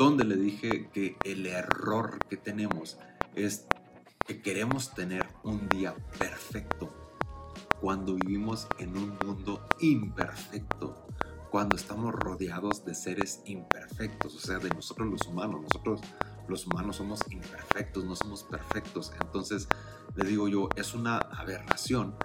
donde 0.00 0.24
le 0.24 0.36
dije 0.36 0.88
que 0.94 1.18
el 1.24 1.44
error 1.44 2.18
que 2.30 2.38
tenemos 2.38 2.96
es 3.34 3.66
que 4.26 4.40
queremos 4.40 4.94
tener 4.94 5.26
un 5.42 5.68
día 5.68 5.94
perfecto 6.18 6.90
cuando 7.82 8.14
vivimos 8.14 8.66
en 8.78 8.96
un 8.96 9.18
mundo 9.22 9.68
imperfecto, 9.78 11.06
cuando 11.50 11.76
estamos 11.76 12.14
rodeados 12.14 12.82
de 12.86 12.94
seres 12.94 13.42
imperfectos, 13.44 14.34
o 14.36 14.38
sea, 14.38 14.58
de 14.58 14.70
nosotros 14.70 15.06
los 15.06 15.26
humanos. 15.26 15.60
Nosotros 15.60 16.00
los 16.48 16.66
humanos 16.66 16.96
somos 16.96 17.20
imperfectos, 17.30 18.02
no 18.02 18.16
somos 18.16 18.44
perfectos. 18.44 19.12
Entonces, 19.20 19.68
le 20.16 20.26
digo 20.26 20.48
yo, 20.48 20.70
es 20.76 20.94
una 20.94 21.18
aberración. 21.18 22.16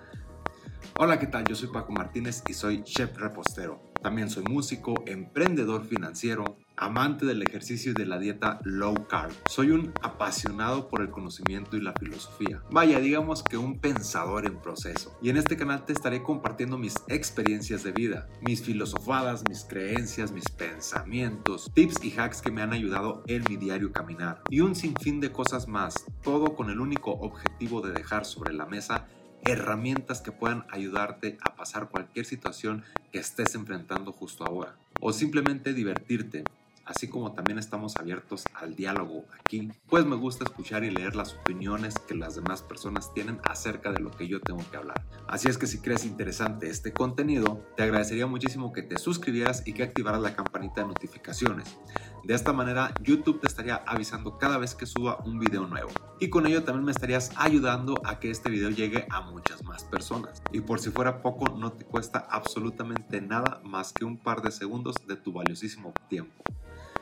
Hola, 0.97 1.19
¿qué 1.19 1.27
tal? 1.27 1.43
Yo 1.43 1.55
soy 1.55 1.67
Paco 1.67 1.91
Martínez 1.91 2.41
y 2.47 2.53
soy 2.53 2.83
chef 2.83 3.17
repostero. 3.17 3.91
También 4.01 4.29
soy 4.29 4.43
músico, 4.43 5.03
emprendedor 5.05 5.83
financiero, 5.83 6.57
amante 6.77 7.25
del 7.25 7.41
ejercicio 7.41 7.91
y 7.91 7.93
de 7.95 8.05
la 8.05 8.19
dieta 8.19 8.59
low 8.63 9.07
carb. 9.07 9.33
Soy 9.47 9.71
un 9.71 9.93
apasionado 10.01 10.87
por 10.87 11.01
el 11.01 11.09
conocimiento 11.09 11.77
y 11.77 11.81
la 11.81 11.93
filosofía. 11.93 12.61
Vaya, 12.71 12.99
digamos 12.99 13.43
que 13.43 13.57
un 13.57 13.79
pensador 13.79 14.45
en 14.45 14.57
proceso. 14.57 15.17
Y 15.21 15.29
en 15.29 15.37
este 15.37 15.57
canal 15.57 15.85
te 15.85 15.93
estaré 15.93 16.23
compartiendo 16.23 16.77
mis 16.77 16.95
experiencias 17.07 17.83
de 17.83 17.91
vida, 17.91 18.27
mis 18.41 18.61
filosofadas, 18.61 19.43
mis 19.47 19.63
creencias, 19.63 20.31
mis 20.31 20.49
pensamientos, 20.49 21.71
tips 21.73 22.03
y 22.03 22.17
hacks 22.17 22.41
que 22.41 22.51
me 22.51 22.61
han 22.61 22.73
ayudado 22.73 23.23
en 23.27 23.43
mi 23.49 23.57
diario 23.57 23.91
caminar. 23.91 24.41
Y 24.49 24.61
un 24.61 24.75
sinfín 24.75 25.19
de 25.19 25.31
cosas 25.31 25.67
más, 25.67 26.05
todo 26.23 26.55
con 26.55 26.69
el 26.69 26.79
único 26.79 27.11
objetivo 27.11 27.81
de 27.81 27.93
dejar 27.93 28.25
sobre 28.25 28.53
la 28.53 28.65
mesa 28.65 29.07
herramientas 29.45 30.21
que 30.21 30.31
puedan 30.31 30.65
ayudarte 30.71 31.37
a 31.41 31.55
pasar 31.55 31.89
cualquier 31.89 32.25
situación 32.25 32.83
que 33.11 33.19
estés 33.19 33.55
enfrentando 33.55 34.11
justo 34.11 34.43
ahora. 34.43 34.75
O 34.99 35.13
simplemente 35.13 35.73
divertirte, 35.73 36.43
así 36.85 37.07
como 37.07 37.33
también 37.33 37.57
estamos 37.59 37.95
abiertos 37.97 38.43
al 38.53 38.75
diálogo 38.75 39.25
aquí, 39.39 39.71
pues 39.89 40.05
me 40.05 40.15
gusta 40.15 40.43
escuchar 40.43 40.83
y 40.83 40.91
leer 40.91 41.15
las 41.15 41.33
opiniones 41.33 41.95
que 42.07 42.15
las 42.15 42.35
demás 42.35 42.61
personas 42.61 43.13
tienen 43.13 43.39
acerca 43.43 43.91
de 43.91 43.99
lo 43.99 44.11
que 44.11 44.27
yo 44.27 44.39
tengo 44.39 44.63
que 44.69 44.77
hablar. 44.77 45.03
Así 45.27 45.47
es 45.47 45.57
que 45.57 45.67
si 45.67 45.79
crees 45.79 46.05
interesante 46.05 46.69
este 46.69 46.93
contenido, 46.93 47.61
te 47.75 47.83
agradecería 47.83 48.27
muchísimo 48.27 48.71
que 48.71 48.83
te 48.83 48.97
suscribieras 48.97 49.63
y 49.65 49.73
que 49.73 49.83
activaras 49.83 50.21
la 50.21 50.35
campanita 50.35 50.81
de 50.81 50.87
notificaciones. 50.87 51.75
De 52.23 52.33
esta 52.33 52.53
manera, 52.53 52.91
YouTube 53.03 53.39
te 53.39 53.47
estaría 53.47 53.75
avisando 53.85 54.39
cada 54.39 54.57
vez 54.57 54.73
que 54.73 54.87
suba 54.87 55.19
un 55.25 55.37
video 55.37 55.67
nuevo. 55.67 55.91
Y 56.19 56.29
con 56.29 56.47
ello 56.47 56.63
también 56.63 56.85
me 56.85 56.91
estarías 56.91 57.31
ayudando 57.35 58.01
a 58.03 58.19
que 58.19 58.31
este 58.31 58.49
video 58.49 58.71
llegue 58.71 59.05
a 59.11 59.21
muchas 59.21 59.63
más 59.63 59.83
personas. 59.83 60.41
Y 60.51 60.61
por 60.61 60.79
si 60.79 60.89
fuera 60.89 61.21
poco, 61.21 61.55
no 61.55 61.73
te 61.73 61.85
cuesta 61.85 62.25
absolutamente 62.29 63.21
nada 63.21 63.61
más 63.63 63.93
que 63.93 64.05
un 64.05 64.17
par 64.17 64.41
de 64.41 64.49
segundos 64.49 64.95
de 65.07 65.17
tu 65.17 65.33
valiosísimo 65.33 65.93
tiempo 66.09 66.43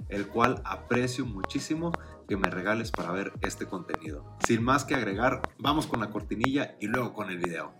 el 0.09 0.27
cual 0.27 0.61
aprecio 0.65 1.25
muchísimo 1.25 1.91
que 2.27 2.37
me 2.37 2.49
regales 2.49 2.91
para 2.91 3.11
ver 3.11 3.33
este 3.41 3.65
contenido. 3.65 4.37
Sin 4.45 4.63
más 4.63 4.85
que 4.85 4.95
agregar, 4.95 5.41
vamos 5.57 5.87
con 5.87 5.99
la 5.99 6.09
cortinilla 6.09 6.75
y 6.79 6.87
luego 6.87 7.13
con 7.13 7.29
el 7.29 7.37
video. 7.37 7.73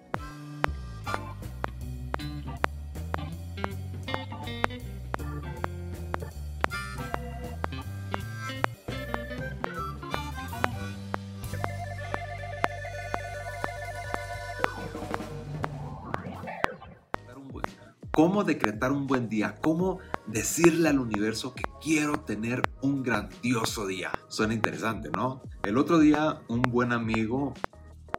cómo 18.14 18.44
decretar 18.44 18.92
un 18.92 19.08
buen 19.08 19.28
día, 19.28 19.56
cómo 19.60 19.98
decirle 20.28 20.90
al 20.90 21.00
universo 21.00 21.54
que 21.54 21.64
quiero 21.82 22.22
tener 22.22 22.62
un 22.82 23.04
grandioso 23.04 23.86
día. 23.88 24.12
Suena 24.28 24.54
interesante, 24.54 25.10
¿no? 25.10 25.42
El 25.64 25.78
otro 25.78 26.00
día 26.00 26.42
un 26.48 26.62
buen 26.62 26.92
amigo, 26.92 27.54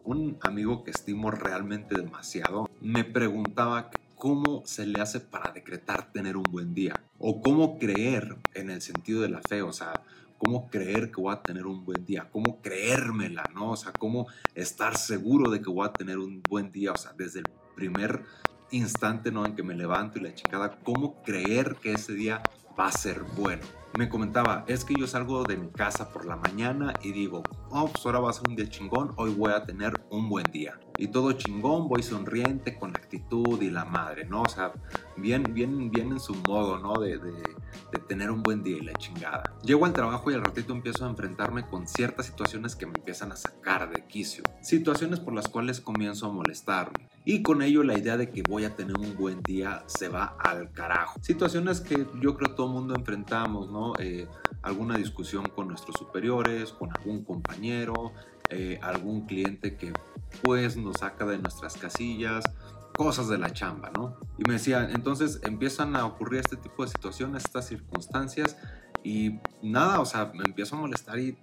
un 0.05 0.38
amigo 0.42 0.84
que 0.84 0.91
estimo 0.91 1.30
realmente 1.30 1.97
demasiado, 1.97 2.69
me 2.81 3.04
preguntaba 3.04 3.91
cómo 4.16 4.62
se 4.64 4.87
le 4.87 5.00
hace 5.00 5.20
para 5.20 5.53
decretar 5.53 6.12
tener 6.12 6.37
un 6.37 6.44
buen 6.44 6.75
día 6.75 6.94
o 7.19 7.43
cómo 7.43 7.78
creer 7.78 8.37
en 8.54 8.70
el 8.70 8.81
sentido 8.81 9.22
de 9.22 9.28
la 9.28 9.41
fe, 9.41 9.62
o 9.62 9.72
sea, 9.72 10.03
cómo 10.38 10.69
creer 10.69 11.10
que 11.10 11.20
voy 11.20 11.34
a 11.34 11.43
tener 11.43 11.66
un 11.66 11.84
buen 11.84 12.04
día, 12.04 12.28
cómo 12.31 12.60
creérmela, 12.60 13.44
¿no? 13.54 13.72
O 13.72 13.76
sea, 13.76 13.93
cómo 13.93 14.26
estar 14.54 14.97
seguro 14.97 15.50
de 15.50 15.60
que 15.60 15.70
voy 15.70 15.87
a 15.87 15.93
tener 15.93 16.19
un 16.19 16.43
buen 16.48 16.70
día, 16.70 16.93
o 16.93 16.97
sea, 16.97 17.12
desde 17.16 17.41
el 17.41 17.47
primer 17.75 18.25
instante 18.77 19.31
¿no? 19.31 19.47
en 19.47 19.55
que 19.55 19.62
me 19.62 19.75
levanto 19.75 20.19
y 20.19 20.23
la 20.23 20.35
chingada, 20.35 20.79
cómo 20.83 21.23
creer 21.23 21.77
que 21.81 21.93
ese 21.93 22.15
día 22.15 22.43
va 22.79 22.89
a 22.89 22.93
ser 22.93 23.23
bueno. 23.37 23.62
Me 23.97 24.09
comentaba, 24.09 24.65
es 24.67 24.85
que 24.85 24.95
yo 24.99 25.07
salgo 25.07 25.45
de 25.45 25.57
mi 25.57 25.69
casa 25.69 26.12
por 26.12 26.27
la 26.27 26.37
mañana 26.37 26.95
y 27.03 27.12
digo, 27.12 27.43
oh, 27.71 27.89
pues 27.89 28.05
ahora 28.07 28.19
va 28.19 28.31
a 28.31 28.33
ser 28.33 28.49
un 28.49 28.57
día 28.57 28.69
chingón, 28.69 29.12
hoy 29.17 29.33
voy 29.33 29.53
a 29.53 29.65
tener 29.65 29.93
un 30.11 30.29
buen 30.29 30.45
día. 30.51 30.79
Y 30.97 31.09
todo 31.09 31.32
chingón, 31.32 31.88
voy 31.88 32.03
sonriente, 32.03 32.78
con 32.78 32.91
actitud 32.91 33.60
y 33.60 33.71
la 33.71 33.84
madre, 33.84 34.25
¿no? 34.25 34.43
O 34.43 34.49
sea, 34.49 34.72
bien, 35.16 35.43
bien, 35.53 35.91
bien 35.91 36.12
en 36.12 36.21
su 36.21 36.34
modo, 36.34 36.78
¿no? 36.78 37.00
De, 37.00 37.19
de, 37.19 37.32
de 37.93 37.99
tener 38.06 38.31
un 38.31 38.43
buen 38.43 38.62
día 38.62 38.77
y 38.77 38.82
la 38.82 38.93
chingada. 38.94 39.55
Llego 39.62 39.87
al 39.87 39.93
trabajo 39.93 40.31
y 40.31 40.34
al 40.34 40.44
ratito 40.44 40.72
empiezo 40.72 41.05
a 41.05 41.10
enfrentarme 41.10 41.66
con 41.66 41.87
ciertas 41.87 42.27
situaciones 42.27 42.77
que 42.77 42.87
me 42.87 42.93
empiezan 42.97 43.32
a 43.32 43.37
sacar 43.37 43.93
de 43.93 44.05
quicio. 44.06 44.44
Situaciones 44.60 45.21
por 45.21 45.34
las 45.34 45.49
cuales 45.49 45.81
comienzo 45.81 46.27
a 46.27 46.32
molestarme 46.32 47.09
y 47.25 47.43
con 47.43 47.62
ello 47.62 47.82
la 47.82 47.99
idea 47.99 48.16
de 48.16 48.31
que 48.31 48.43
voy 48.43 48.65
a 48.65 48.76
tener 48.76 48.97
un 48.99 49.16
buen 49.16 49.43
día 49.43 49.82
se 49.87 50.09
va 50.09 50.37
al 50.38 50.72
carajo. 50.72 51.19
Situaciones 51.22 51.81
que 51.81 52.06
yo 52.21 52.37
creo 52.37 52.55
todo 52.55 52.69
mundo 52.69 52.94
enfrentamos, 52.94 53.71
¿no? 53.71 53.94
Eh, 53.99 54.28
alguna 54.62 54.97
discusión 54.97 55.47
con 55.55 55.69
nuestros 55.69 55.97
superiores, 55.97 56.72
con 56.72 56.91
algún 56.94 57.25
compañero, 57.25 58.12
eh, 58.50 58.78
algún 58.82 59.27
cliente 59.27 59.77
que 59.77 59.93
pues 60.43 60.77
nos 60.77 60.99
saca 60.99 61.25
de 61.25 61.38
nuestras 61.38 61.77
casillas, 61.77 62.44
cosas 62.97 63.28
de 63.28 63.38
la 63.38 63.53
chamba, 63.53 63.91
¿no? 63.91 64.16
Y 64.38 64.47
me 64.47 64.55
decía, 64.55 64.88
entonces 64.93 65.41
empiezan 65.43 65.97
a 65.97 66.06
ocurrir 66.06 66.41
este 66.41 66.56
tipo 66.56 66.84
de 66.84 66.91
situaciones, 66.91 67.44
estas 67.44 67.66
circunstancias 67.66 68.56
y 69.03 69.38
nada, 69.62 70.00
o 70.00 70.05
sea, 70.05 70.32
me 70.34 70.44
empiezo 70.44 70.77
a 70.77 70.81
molestar 70.81 71.19
y 71.19 71.37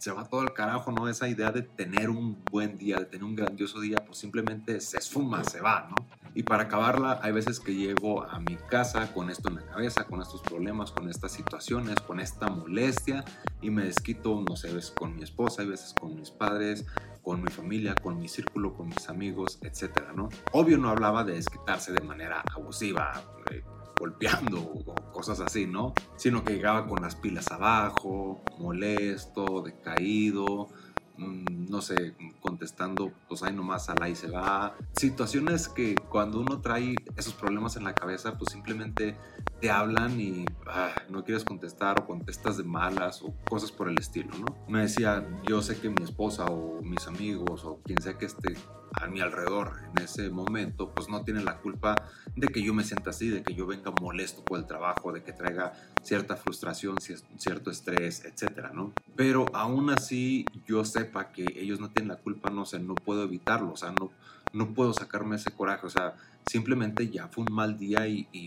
se 0.00 0.12
va 0.12 0.24
todo 0.24 0.42
el 0.42 0.52
carajo, 0.52 0.92
¿no? 0.92 1.08
Esa 1.08 1.28
idea 1.28 1.50
de 1.50 1.62
tener 1.62 2.10
un 2.10 2.44
buen 2.50 2.76
día, 2.76 2.98
de 2.98 3.06
tener 3.06 3.24
un 3.24 3.34
grandioso 3.34 3.80
día, 3.80 3.96
pues 4.04 4.18
simplemente 4.18 4.80
se 4.80 4.98
esfuma, 4.98 5.42
se 5.42 5.60
va, 5.60 5.88
¿no? 5.88 6.06
Y 6.36 6.42
para 6.42 6.64
acabarla, 6.64 7.18
hay 7.22 7.32
veces 7.32 7.60
que 7.60 7.74
llego 7.74 8.22
a 8.22 8.38
mi 8.40 8.56
casa 8.68 9.10
con 9.14 9.30
esto 9.30 9.48
en 9.48 9.54
la 9.54 9.62
cabeza, 9.62 10.04
con 10.04 10.20
estos 10.20 10.42
problemas, 10.42 10.92
con 10.92 11.08
estas 11.08 11.32
situaciones, 11.32 11.98
con 12.00 12.20
esta 12.20 12.50
molestia 12.50 13.24
y 13.62 13.70
me 13.70 13.84
desquito, 13.84 14.44
no 14.46 14.54
sé, 14.54 14.70
veces 14.70 14.90
con 14.90 15.16
mi 15.16 15.22
esposa, 15.22 15.62
hay 15.62 15.68
veces 15.68 15.94
con 15.98 16.14
mis 16.14 16.30
padres, 16.30 16.84
con 17.22 17.42
mi 17.42 17.50
familia, 17.50 17.94
con 17.94 18.18
mi 18.18 18.28
círculo, 18.28 18.74
con 18.74 18.88
mis 18.88 19.08
amigos, 19.08 19.58
etcétera, 19.62 20.12
¿no? 20.12 20.28
Obvio 20.52 20.76
no 20.76 20.90
hablaba 20.90 21.24
de 21.24 21.32
desquitarse 21.32 21.94
de 21.94 22.02
manera 22.02 22.44
abusiva, 22.54 23.18
eh, 23.50 23.64
golpeando 23.98 24.60
o 24.60 24.94
cosas 25.12 25.40
así, 25.40 25.66
¿no? 25.66 25.94
Sino 26.16 26.44
que 26.44 26.52
llegaba 26.52 26.86
con 26.86 27.00
las 27.00 27.16
pilas 27.16 27.50
abajo, 27.50 28.42
molesto, 28.58 29.62
decaído, 29.62 30.68
no 31.18 31.80
sé, 31.80 32.14
contestando, 32.40 33.12
pues 33.28 33.42
ahí 33.42 33.54
nomás 33.54 33.88
al 33.88 34.02
ahí 34.02 34.14
se 34.14 34.28
va. 34.28 34.76
Situaciones 34.92 35.68
que 35.68 35.94
cuando 35.94 36.40
uno 36.40 36.60
trae 36.60 36.94
esos 37.16 37.34
problemas 37.34 37.76
en 37.76 37.84
la 37.84 37.94
cabeza, 37.94 38.36
pues 38.38 38.52
simplemente 38.52 39.16
te 39.60 39.70
hablan 39.70 40.20
y 40.20 40.44
ah, 40.66 40.94
no 41.08 41.24
quieres 41.24 41.44
contestar 41.44 42.00
o 42.00 42.06
contestas 42.06 42.56
de 42.56 42.64
malas 42.64 43.22
o 43.22 43.34
cosas 43.48 43.72
por 43.72 43.88
el 43.88 43.98
estilo, 43.98 44.30
¿no? 44.38 44.56
Me 44.68 44.82
decía, 44.82 45.26
yo 45.48 45.62
sé 45.62 45.78
que 45.78 45.88
mi 45.88 46.02
esposa 46.02 46.46
o 46.46 46.82
mis 46.82 47.06
amigos 47.06 47.64
o 47.64 47.80
quien 47.84 48.00
sea 48.02 48.18
que 48.18 48.26
esté 48.26 48.54
a 48.92 49.06
mi 49.06 49.20
alrededor 49.20 49.72
en 49.90 50.02
ese 50.02 50.30
momento, 50.30 50.90
pues 50.90 51.08
no 51.08 51.22
tiene 51.22 51.42
la 51.42 51.58
culpa 51.58 51.94
de 52.34 52.48
que 52.48 52.62
yo 52.62 52.74
me 52.74 52.84
sienta 52.84 53.10
así, 53.10 53.28
de 53.28 53.42
que 53.42 53.54
yo 53.54 53.66
venga 53.66 53.90
molesto 54.00 54.44
por 54.44 54.58
el 54.58 54.66
trabajo, 54.66 55.12
de 55.12 55.22
que 55.22 55.32
traiga 55.32 55.72
cierta 56.02 56.36
frustración, 56.36 56.96
cierto 57.36 57.70
estrés, 57.70 58.24
etcétera, 58.24 58.70
¿no? 58.72 58.92
Pero 59.14 59.46
aún 59.54 59.90
así 59.90 60.46
yo 60.66 60.84
sepa 60.84 61.32
que 61.32 61.44
ellos 61.56 61.80
no 61.80 61.90
tienen 61.90 62.08
la 62.08 62.16
culpa, 62.16 62.50
no 62.50 62.64
sé, 62.64 62.78
no 62.78 62.94
puedo 62.94 63.24
evitarlo, 63.24 63.72
o 63.72 63.76
sea, 63.76 63.92
no, 63.92 64.10
no 64.52 64.74
puedo 64.74 64.92
sacarme 64.92 65.36
ese 65.36 65.50
coraje, 65.50 65.86
o 65.86 65.90
sea, 65.90 66.14
simplemente 66.46 67.08
ya 67.08 67.28
fue 67.28 67.44
un 67.48 67.54
mal 67.54 67.78
día 67.78 68.06
y, 68.06 68.28
y 68.32 68.46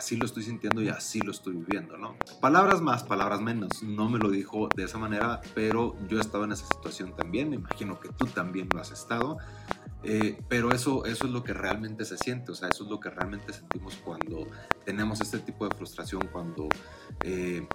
así 0.00 0.16
lo 0.16 0.24
estoy 0.24 0.42
sintiendo 0.44 0.80
y 0.80 0.88
así 0.88 1.20
lo 1.20 1.30
estoy 1.30 1.52
viviendo, 1.52 1.98
¿no? 1.98 2.16
Palabras 2.40 2.80
más, 2.80 3.04
palabras 3.04 3.42
menos. 3.42 3.82
No 3.82 4.08
me 4.08 4.18
lo 4.18 4.30
dijo 4.30 4.70
de 4.74 4.84
esa 4.84 4.96
manera, 4.96 5.42
pero 5.54 5.94
yo 6.08 6.16
he 6.16 6.22
estado 6.22 6.44
en 6.44 6.52
esa 6.52 6.64
situación 6.64 7.14
también. 7.14 7.50
Me 7.50 7.56
imagino 7.56 8.00
que 8.00 8.08
tú 8.08 8.24
también 8.24 8.70
lo 8.72 8.80
has 8.80 8.92
estado. 8.92 9.36
Eh, 10.02 10.42
pero 10.48 10.72
eso, 10.72 11.04
eso 11.04 11.26
es 11.26 11.30
lo 11.30 11.44
que 11.44 11.52
realmente 11.52 12.06
se 12.06 12.16
siente, 12.16 12.52
o 12.52 12.54
sea, 12.54 12.70
eso 12.70 12.84
es 12.84 12.90
lo 12.90 12.98
que 12.98 13.10
realmente 13.10 13.52
sentimos 13.52 13.96
cuando 13.96 14.46
tenemos 14.86 15.20
este 15.20 15.38
tipo 15.40 15.68
de 15.68 15.76
frustración, 15.76 16.26
cuando 16.32 16.70
eh, 17.22 17.68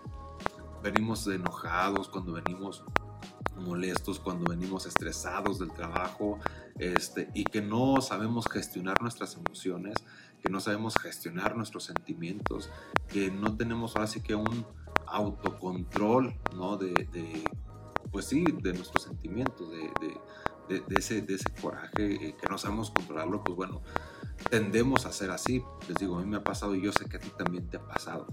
venimos 0.82 1.28
enojados, 1.28 2.10
cuando 2.10 2.34
venimos 2.34 2.84
molestos, 3.56 4.20
cuando 4.20 4.50
venimos 4.52 4.86
estresados 4.86 5.60
del 5.60 5.72
trabajo 5.72 6.40
este, 6.80 7.30
y 7.34 7.44
que 7.46 7.62
no 7.62 8.02
sabemos 8.02 8.48
gestionar 8.52 9.02
nuestras 9.02 9.36
emociones, 9.36 9.96
que 10.42 10.50
no 10.50 10.60
sabemos 10.60 10.96
gestionar 10.96 11.56
nuestros 11.56 11.86
sentimientos, 11.86 12.70
que 13.08 13.32
no 13.32 13.56
tenemos 13.56 13.96
ahora 13.96 14.08
sí 14.08 14.22
que 14.22 14.36
un, 14.36 14.66
autocontrol, 15.08 16.36
¿no? 16.56 16.78
De, 16.78 16.94
pues 18.12 18.26
sí, 18.26 18.44
de 18.62 18.74
nuestros 18.74 19.04
sentimientos, 19.04 19.70
de, 19.72 20.80
de, 20.80 21.22
de 21.22 21.34
ese 21.36 21.52
coraje 21.62 22.16
eh, 22.16 22.36
que 22.40 22.48
no 22.50 22.58
sabemos 22.58 22.92
controlarlo, 22.92 23.44
pues 23.44 23.56
bueno, 23.56 23.82
tendemos 24.50 25.06
a 25.06 25.12
ser 25.12 25.32
así. 25.32 25.64
Les 25.88 25.98
digo, 25.98 26.18
a 26.18 26.22
mí 26.22 26.28
me 26.28 26.38
ha 26.38 26.44
pasado 26.44 26.76
y 26.76 26.82
yo 26.82 26.92
sé 26.92 27.06
que 27.06 27.18
a 27.18 27.20
ti 27.20 27.32
también 27.38 27.70
te 27.70 27.78
ha 27.78 27.88
pasado. 27.88 28.28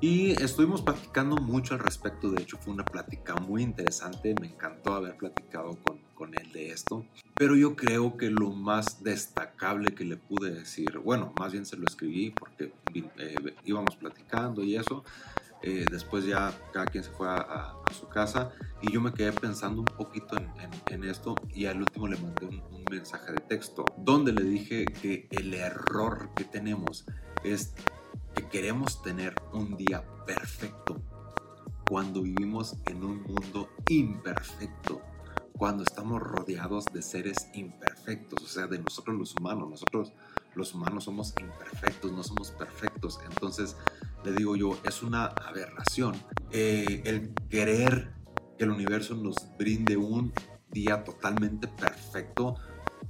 Y 0.00 0.32
estuvimos 0.42 0.82
platicando 0.82 1.36
mucho 1.36 1.72
al 1.72 1.80
respecto, 1.80 2.30
de 2.30 2.42
hecho 2.42 2.58
fue 2.58 2.74
una 2.74 2.84
plática 2.84 3.34
muy 3.36 3.62
interesante, 3.62 4.34
me 4.38 4.48
encantó 4.48 4.92
haber 4.94 5.16
platicado 5.16 5.78
con, 5.82 5.98
con 6.14 6.34
él 6.38 6.52
de 6.52 6.70
esto, 6.70 7.06
pero 7.34 7.56
yo 7.56 7.76
creo 7.76 8.18
que 8.18 8.28
lo 8.30 8.50
más 8.50 9.02
destacable 9.02 9.94
que 9.94 10.04
le 10.04 10.18
pude 10.18 10.50
decir, 10.50 10.98
bueno, 10.98 11.32
más 11.38 11.52
bien 11.52 11.64
se 11.64 11.78
lo 11.78 11.86
escribí 11.86 12.30
porque 12.30 12.74
eh, 12.92 13.54
íbamos 13.64 13.96
platicando 13.96 14.62
y 14.62 14.76
eso, 14.76 15.02
eh, 15.62 15.86
después 15.90 16.26
ya 16.26 16.52
cada 16.74 16.84
quien 16.84 17.02
se 17.02 17.10
fue 17.10 17.28
a, 17.30 17.74
su 17.98 18.06
casa 18.08 18.50
y 18.82 18.92
yo 18.92 19.00
me 19.00 19.14
quedé 19.14 19.32
pensando 19.32 19.80
un 19.80 19.86
poquito 19.86 20.36
en, 20.36 20.50
en, 20.90 21.04
esto 21.04 21.34
y 21.54 21.64
al 21.64 21.78
último 21.78 22.08
le 22.08 22.18
mandé 22.18 22.44
un, 22.44 22.60
un 22.70 22.84
mensaje 22.90 23.32
de 23.32 23.38
texto 23.38 23.86
donde 23.96 24.32
le 24.32 24.42
dije 24.42 24.84
que 24.84 25.26
el 25.30 25.54
error 25.54 26.28
que 26.36 26.44
tenemos 26.44 27.06
es 27.42 27.72
que 28.36 28.48
queremos 28.48 29.02
tener 29.02 29.34
un 29.52 29.76
día 29.76 30.04
perfecto 30.26 31.00
cuando 31.88 32.22
vivimos 32.22 32.76
en 32.84 33.02
un 33.02 33.22
mundo 33.22 33.70
imperfecto, 33.88 35.00
cuando 35.56 35.84
estamos 35.84 36.20
rodeados 36.20 36.84
de 36.92 37.00
seres 37.00 37.48
imperfectos, 37.54 38.42
o 38.42 38.46
sea, 38.46 38.66
de 38.66 38.78
nosotros 38.78 39.16
los 39.16 39.34
humanos. 39.36 39.70
Nosotros 39.70 40.12
los 40.54 40.74
humanos 40.74 41.04
somos 41.04 41.34
imperfectos, 41.40 42.12
no 42.12 42.22
somos 42.22 42.50
perfectos. 42.50 43.18
Entonces, 43.24 43.76
le 44.24 44.32
digo 44.32 44.54
yo, 44.54 44.78
es 44.84 45.02
una 45.02 45.26
aberración 45.26 46.14
eh, 46.50 47.02
el 47.04 47.32
querer 47.48 48.12
que 48.58 48.64
el 48.64 48.70
universo 48.70 49.14
nos 49.14 49.36
brinde 49.56 49.96
un 49.96 50.32
día 50.70 51.04
totalmente 51.04 51.68
perfecto 51.68 52.56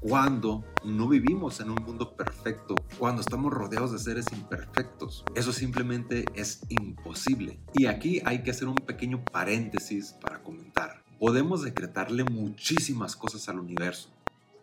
cuando 0.01 0.65
no 0.85 1.09
vivimos 1.09 1.61
en 1.61 1.71
un 1.71 1.83
mundo 1.85 2.17
perfecto, 2.17 2.75
cuando 2.99 3.21
estamos 3.21 3.53
rodeados 3.53 3.93
de 3.93 3.99
seres 3.99 4.27
imperfectos. 4.33 5.25
Eso 5.35 5.53
simplemente 5.53 6.25
es 6.35 6.61
imposible. 6.69 7.59
Y 7.75 7.87
aquí 7.87 8.21
hay 8.25 8.43
que 8.43 8.51
hacer 8.51 8.69
un 8.69 8.77
pequeño 8.77 9.25
paréntesis 9.25 10.13
para 10.21 10.43
comentar. 10.43 11.03
Podemos 11.19 11.63
decretarle 11.63 12.25
muchísimas 12.25 13.17
cosas 13.17 13.49
al 13.49 13.59
universo, 13.59 14.11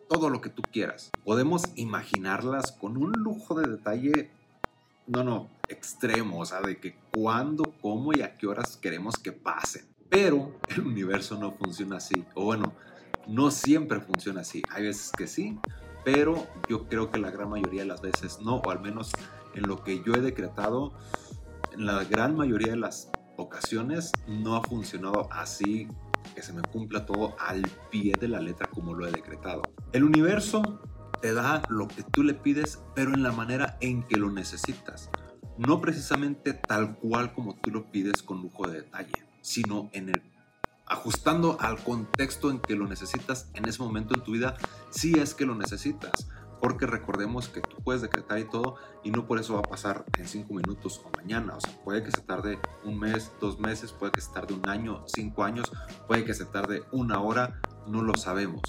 todo 0.07 0.29
lo 0.29 0.41
que 0.41 0.49
tú 0.49 0.61
quieras. 0.61 1.11
Podemos 1.25 1.63
imaginarlas 1.75 2.71
con 2.71 2.97
un 2.97 3.11
lujo 3.11 3.55
de 3.55 3.69
detalle, 3.69 4.29
no, 5.07 5.23
no, 5.23 5.49
extremo, 5.67 6.39
o 6.39 6.45
sea, 6.45 6.61
de 6.61 6.77
que 6.77 6.95
cuándo, 7.11 7.73
cómo 7.81 8.13
y 8.13 8.21
a 8.21 8.37
qué 8.37 8.47
horas 8.47 8.77
queremos 8.77 9.17
que 9.17 9.31
pasen. 9.31 9.85
Pero 10.09 10.59
el 10.69 10.81
universo 10.81 11.39
no 11.39 11.53
funciona 11.53 11.97
así. 11.97 12.23
O 12.35 12.45
bueno, 12.45 12.73
no 13.27 13.51
siempre 13.51 13.99
funciona 13.99 14.41
así. 14.41 14.63
Hay 14.71 14.83
veces 14.83 15.11
que 15.11 15.27
sí, 15.27 15.57
pero 16.03 16.47
yo 16.69 16.87
creo 16.87 17.11
que 17.11 17.19
la 17.19 17.31
gran 17.31 17.49
mayoría 17.49 17.81
de 17.81 17.87
las 17.87 18.01
veces 18.01 18.39
no, 18.41 18.57
o 18.57 18.69
al 18.69 18.81
menos 18.81 19.11
en 19.53 19.67
lo 19.67 19.83
que 19.83 20.03
yo 20.03 20.13
he 20.13 20.21
decretado, 20.21 20.93
en 21.73 21.85
la 21.85 22.03
gran 22.03 22.35
mayoría 22.35 22.71
de 22.71 22.77
las 22.77 23.09
ocasiones 23.37 24.11
no 24.27 24.55
ha 24.55 24.61
funcionado 24.61 25.27
así 25.31 25.87
que 26.35 26.41
se 26.41 26.53
me 26.53 26.61
cumpla 26.61 27.05
todo 27.05 27.35
al 27.39 27.63
pie 27.89 28.13
de 28.19 28.27
la 28.27 28.39
letra 28.39 28.67
como 28.67 28.93
lo 28.93 29.07
he 29.07 29.11
decretado. 29.11 29.61
El 29.91 30.03
universo 30.03 30.61
te 31.21 31.33
da 31.33 31.61
lo 31.69 31.87
que 31.87 32.03
tú 32.03 32.23
le 32.23 32.33
pides, 32.33 32.81
pero 32.95 33.13
en 33.13 33.23
la 33.23 33.31
manera 33.31 33.77
en 33.81 34.03
que 34.03 34.17
lo 34.17 34.31
necesitas. 34.31 35.09
No 35.57 35.79
precisamente 35.79 36.53
tal 36.53 36.95
cual 36.97 37.33
como 37.33 37.55
tú 37.55 37.69
lo 37.69 37.91
pides 37.91 38.23
con 38.23 38.41
lujo 38.41 38.67
de 38.67 38.81
detalle, 38.81 39.25
sino 39.41 39.89
en 39.93 40.09
el 40.09 40.21
ajustando 40.93 41.57
al 41.59 41.83
contexto 41.83 42.51
en 42.51 42.59
que 42.59 42.75
lo 42.75 42.87
necesitas 42.87 43.49
en 43.55 43.67
ese 43.67 43.81
momento 43.81 44.13
en 44.15 44.23
tu 44.23 44.31
vida, 44.31 44.55
si 44.91 45.17
es 45.19 45.33
que 45.33 45.45
lo 45.45 45.55
necesitas. 45.55 46.27
Porque 46.61 46.85
recordemos 46.85 47.49
que 47.49 47.59
tú 47.59 47.77
puedes 47.83 48.01
decretar 48.01 48.39
y 48.39 48.45
todo 48.45 48.75
y 49.03 49.11
no 49.11 49.27
por 49.27 49.39
eso 49.39 49.55
va 49.55 49.59
a 49.59 49.63
pasar 49.63 50.05
en 50.17 50.27
cinco 50.27 50.53
minutos 50.53 51.01
o 51.03 51.09
mañana. 51.17 51.55
O 51.57 51.59
sea, 51.59 51.77
puede 51.83 52.03
que 52.03 52.11
se 52.11 52.21
tarde 52.21 52.59
un 52.85 52.99
mes, 52.99 53.31
dos 53.41 53.59
meses, 53.59 53.91
puede 53.91 54.13
que 54.13 54.21
se 54.21 54.31
tarde 54.31 54.53
un 54.53 54.69
año, 54.69 55.03
cinco 55.07 55.43
años, 55.43 55.71
puede 56.07 56.23
que 56.23 56.33
se 56.33 56.45
tarde 56.45 56.83
una 56.91 57.19
hora, 57.19 57.59
no 57.87 58.01
lo 58.01 58.15
sabemos. 58.15 58.61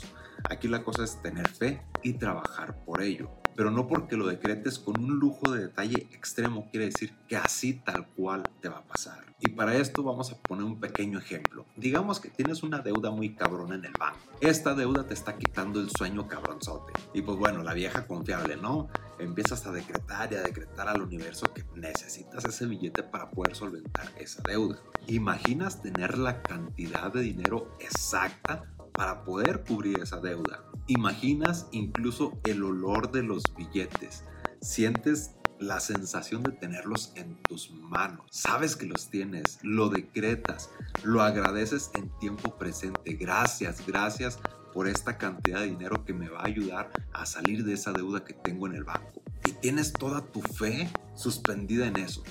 Aquí 0.50 0.66
la 0.66 0.82
cosa 0.82 1.04
es 1.04 1.22
tener 1.22 1.48
fe 1.48 1.86
y 2.02 2.14
trabajar 2.14 2.84
por 2.84 3.00
ello 3.00 3.43
pero 3.56 3.70
no 3.70 3.86
porque 3.86 4.16
lo 4.16 4.26
decretes 4.26 4.78
con 4.78 5.02
un 5.02 5.18
lujo 5.18 5.52
de 5.52 5.62
detalle 5.62 6.08
extremo 6.12 6.68
quiere 6.70 6.86
decir 6.86 7.14
que 7.28 7.36
así 7.36 7.74
tal 7.74 8.06
cual 8.08 8.42
te 8.60 8.68
va 8.68 8.78
a 8.78 8.84
pasar. 8.84 9.24
Y 9.40 9.50
para 9.50 9.76
esto 9.76 10.02
vamos 10.02 10.32
a 10.32 10.38
poner 10.38 10.64
un 10.64 10.80
pequeño 10.80 11.18
ejemplo. 11.18 11.66
Digamos 11.76 12.18
que 12.18 12.30
tienes 12.30 12.62
una 12.62 12.78
deuda 12.78 13.10
muy 13.10 13.34
cabrona 13.34 13.74
en 13.74 13.84
el 13.84 13.92
banco. 13.98 14.18
Esta 14.40 14.74
deuda 14.74 15.06
te 15.06 15.14
está 15.14 15.36
quitando 15.36 15.80
el 15.80 15.90
sueño 15.90 16.26
cabronzote. 16.28 16.92
Y 17.12 17.22
pues 17.22 17.36
bueno, 17.36 17.62
la 17.62 17.74
vieja 17.74 18.06
confiable, 18.06 18.56
¿no? 18.56 18.88
Empiezas 19.18 19.66
a 19.66 19.72
decretar 19.72 20.32
y 20.32 20.36
a 20.36 20.42
decretar 20.42 20.88
al 20.88 21.02
universo 21.02 21.52
que 21.52 21.64
necesitas 21.74 22.44
ese 22.44 22.66
billete 22.66 23.02
para 23.02 23.30
poder 23.30 23.54
solventar 23.54 24.10
esa 24.18 24.42
deuda. 24.42 24.78
¿Imaginas 25.06 25.82
tener 25.82 26.16
la 26.16 26.42
cantidad 26.42 27.12
de 27.12 27.20
dinero 27.20 27.76
exacta 27.80 28.64
para 28.94 29.24
poder 29.24 29.64
cubrir 29.64 30.00
esa 30.00 30.20
deuda. 30.20 30.64
Imaginas 30.86 31.66
incluso 31.72 32.38
el 32.44 32.62
olor 32.62 33.10
de 33.10 33.22
los 33.22 33.42
billetes. 33.56 34.24
Sientes 34.60 35.32
la 35.58 35.80
sensación 35.80 36.42
de 36.42 36.52
tenerlos 36.52 37.12
en 37.16 37.36
tus 37.42 37.70
manos. 37.72 38.26
Sabes 38.30 38.76
que 38.76 38.86
los 38.86 39.08
tienes, 39.08 39.58
lo 39.62 39.88
decretas, 39.88 40.70
lo 41.02 41.22
agradeces 41.22 41.90
en 41.94 42.08
tiempo 42.18 42.56
presente. 42.56 43.14
Gracias, 43.14 43.84
gracias 43.86 44.38
por 44.72 44.88
esta 44.88 45.18
cantidad 45.18 45.60
de 45.60 45.66
dinero 45.66 46.04
que 46.04 46.12
me 46.12 46.28
va 46.28 46.40
a 46.40 46.46
ayudar 46.46 46.90
a 47.12 47.26
salir 47.26 47.64
de 47.64 47.74
esa 47.74 47.92
deuda 47.92 48.24
que 48.24 48.34
tengo 48.34 48.66
en 48.66 48.74
el 48.74 48.84
banco. 48.84 49.22
Y 49.46 49.52
tienes 49.52 49.92
toda 49.92 50.20
tu 50.20 50.40
fe 50.40 50.90
suspendida 51.14 51.86
en 51.86 51.96
eso. 51.96 52.22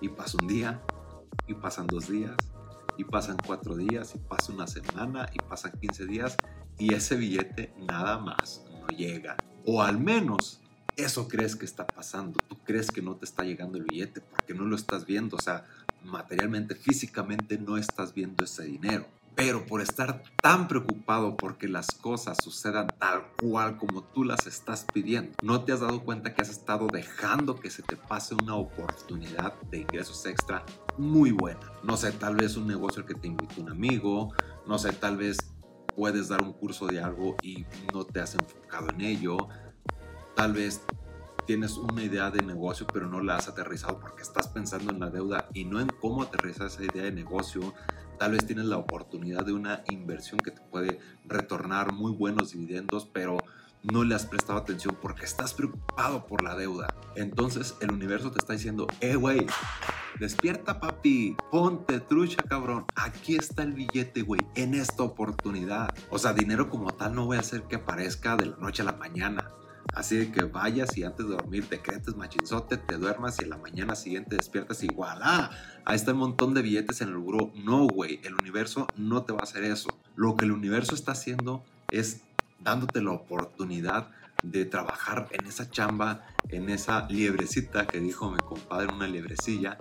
Y 0.00 0.08
pasa 0.08 0.38
un 0.40 0.48
día, 0.48 0.80
y 1.46 1.54
pasan 1.54 1.86
dos 1.86 2.08
días, 2.08 2.36
y 2.98 3.04
pasan 3.04 3.38
cuatro 3.46 3.76
días 3.76 4.14
y 4.14 4.18
pasa 4.18 4.52
una 4.52 4.66
semana 4.66 5.30
y 5.32 5.38
pasan 5.38 5.72
15 5.80 6.04
días 6.04 6.36
y 6.78 6.92
ese 6.92 7.16
billete 7.16 7.72
nada 7.78 8.18
más 8.18 8.64
no 8.70 8.88
llega. 8.88 9.36
O 9.64 9.82
al 9.82 9.98
menos 9.98 10.60
eso 10.96 11.28
crees 11.28 11.54
que 11.56 11.64
está 11.64 11.86
pasando. 11.86 12.38
Tú 12.48 12.58
crees 12.64 12.90
que 12.90 13.00
no 13.00 13.16
te 13.16 13.24
está 13.24 13.44
llegando 13.44 13.78
el 13.78 13.84
billete 13.84 14.20
porque 14.20 14.52
no 14.52 14.64
lo 14.64 14.74
estás 14.74 15.06
viendo. 15.06 15.36
O 15.36 15.40
sea, 15.40 15.64
materialmente, 16.04 16.74
físicamente 16.74 17.56
no 17.56 17.76
estás 17.78 18.12
viendo 18.12 18.44
ese 18.44 18.64
dinero. 18.64 19.06
Pero 19.38 19.64
por 19.64 19.80
estar 19.80 20.24
tan 20.42 20.66
preocupado 20.66 21.36
porque 21.36 21.68
las 21.68 21.86
cosas 21.92 22.38
sucedan 22.42 22.88
tal 22.98 23.22
cual 23.40 23.76
como 23.76 24.02
tú 24.02 24.24
las 24.24 24.48
estás 24.48 24.84
pidiendo, 24.92 25.30
no 25.44 25.62
te 25.62 25.70
has 25.70 25.78
dado 25.78 26.02
cuenta 26.02 26.34
que 26.34 26.42
has 26.42 26.48
estado 26.48 26.88
dejando 26.88 27.54
que 27.54 27.70
se 27.70 27.84
te 27.84 27.94
pase 27.94 28.34
una 28.34 28.56
oportunidad 28.56 29.54
de 29.70 29.78
ingresos 29.78 30.26
extra 30.26 30.64
muy 30.96 31.30
buena. 31.30 31.60
No 31.84 31.96
sé, 31.96 32.10
tal 32.10 32.34
vez 32.34 32.56
un 32.56 32.66
negocio 32.66 33.02
al 33.02 33.06
que 33.06 33.14
te 33.14 33.28
invitó 33.28 33.60
un 33.60 33.70
amigo, 33.70 34.32
no 34.66 34.76
sé, 34.76 34.92
tal 34.92 35.16
vez 35.16 35.36
puedes 35.94 36.26
dar 36.26 36.42
un 36.42 36.52
curso 36.52 36.88
de 36.88 37.00
algo 37.00 37.36
y 37.40 37.64
no 37.94 38.04
te 38.04 38.18
has 38.18 38.34
enfocado 38.34 38.90
en 38.90 39.02
ello, 39.02 39.36
tal 40.34 40.52
vez 40.52 40.82
tienes 41.46 41.76
una 41.76 42.02
idea 42.02 42.30
de 42.32 42.42
negocio 42.42 42.86
pero 42.92 43.06
no 43.06 43.22
la 43.22 43.36
has 43.36 43.48
aterrizado 43.48 44.00
porque 44.00 44.20
estás 44.20 44.48
pensando 44.48 44.92
en 44.92 44.98
la 44.98 45.10
deuda 45.10 45.48
y 45.54 45.64
no 45.64 45.80
en 45.80 45.88
cómo 45.88 46.24
aterrizar 46.24 46.66
esa 46.66 46.82
idea 46.82 47.04
de 47.04 47.12
negocio, 47.12 47.72
Tal 48.18 48.32
vez 48.32 48.46
tienes 48.46 48.66
la 48.66 48.78
oportunidad 48.78 49.46
de 49.46 49.52
una 49.52 49.82
inversión 49.90 50.40
que 50.40 50.50
te 50.50 50.60
puede 50.60 50.98
retornar 51.24 51.92
muy 51.92 52.12
buenos 52.12 52.52
dividendos, 52.52 53.06
pero 53.06 53.38
no 53.82 54.04
le 54.04 54.14
has 54.14 54.26
prestado 54.26 54.58
atención 54.58 54.96
porque 55.00 55.24
estás 55.24 55.54
preocupado 55.54 56.26
por 56.26 56.42
la 56.42 56.56
deuda. 56.56 56.94
Entonces 57.14 57.76
el 57.80 57.92
universo 57.92 58.32
te 58.32 58.38
está 58.38 58.54
diciendo, 58.54 58.86
eh, 59.00 59.14
güey, 59.14 59.46
despierta 60.18 60.80
papi, 60.80 61.36
ponte 61.50 62.00
trucha 62.00 62.42
cabrón, 62.42 62.86
aquí 62.96 63.36
está 63.36 63.62
el 63.62 63.72
billete, 63.72 64.22
güey, 64.22 64.40
en 64.56 64.74
esta 64.74 65.02
oportunidad. 65.04 65.94
O 66.10 66.18
sea, 66.18 66.32
dinero 66.32 66.68
como 66.68 66.92
tal 66.94 67.14
no 67.14 67.26
voy 67.26 67.36
a 67.36 67.40
hacer 67.40 67.62
que 67.62 67.76
aparezca 67.76 68.36
de 68.36 68.46
la 68.46 68.56
noche 68.56 68.82
a 68.82 68.86
la 68.86 68.92
mañana. 68.92 69.50
Así 69.98 70.30
que 70.30 70.44
vayas 70.44 70.96
y 70.96 71.02
antes 71.02 71.26
de 71.26 71.32
dormir 71.32 71.68
decretes 71.68 72.14
machinzote, 72.14 72.76
te 72.76 72.98
duermas 72.98 73.40
y 73.40 73.42
en 73.42 73.50
la 73.50 73.56
mañana 73.56 73.96
siguiente 73.96 74.36
despiertas 74.36 74.84
igual. 74.84 75.18
Ah, 75.22 75.50
ahí 75.84 75.96
está 75.96 76.12
un 76.12 76.18
montón 76.18 76.54
de 76.54 76.62
billetes 76.62 77.00
en 77.00 77.08
el 77.08 77.16
buró. 77.16 77.50
No, 77.56 77.84
güey, 77.88 78.20
el 78.22 78.34
universo 78.34 78.86
no 78.96 79.24
te 79.24 79.32
va 79.32 79.40
a 79.40 79.42
hacer 79.42 79.64
eso. 79.64 79.88
Lo 80.14 80.36
que 80.36 80.44
el 80.44 80.52
universo 80.52 80.94
está 80.94 81.12
haciendo 81.12 81.64
es 81.90 82.20
dándote 82.60 83.02
la 83.02 83.10
oportunidad 83.10 84.10
de 84.44 84.66
trabajar 84.66 85.26
en 85.32 85.46
esa 85.46 85.68
chamba, 85.68 86.24
en 86.48 86.68
esa 86.68 87.08
liebrecita 87.08 87.88
que 87.88 87.98
dijo 87.98 88.30
mi 88.30 88.38
compadre, 88.38 88.94
una 88.94 89.08
liebrecilla, 89.08 89.78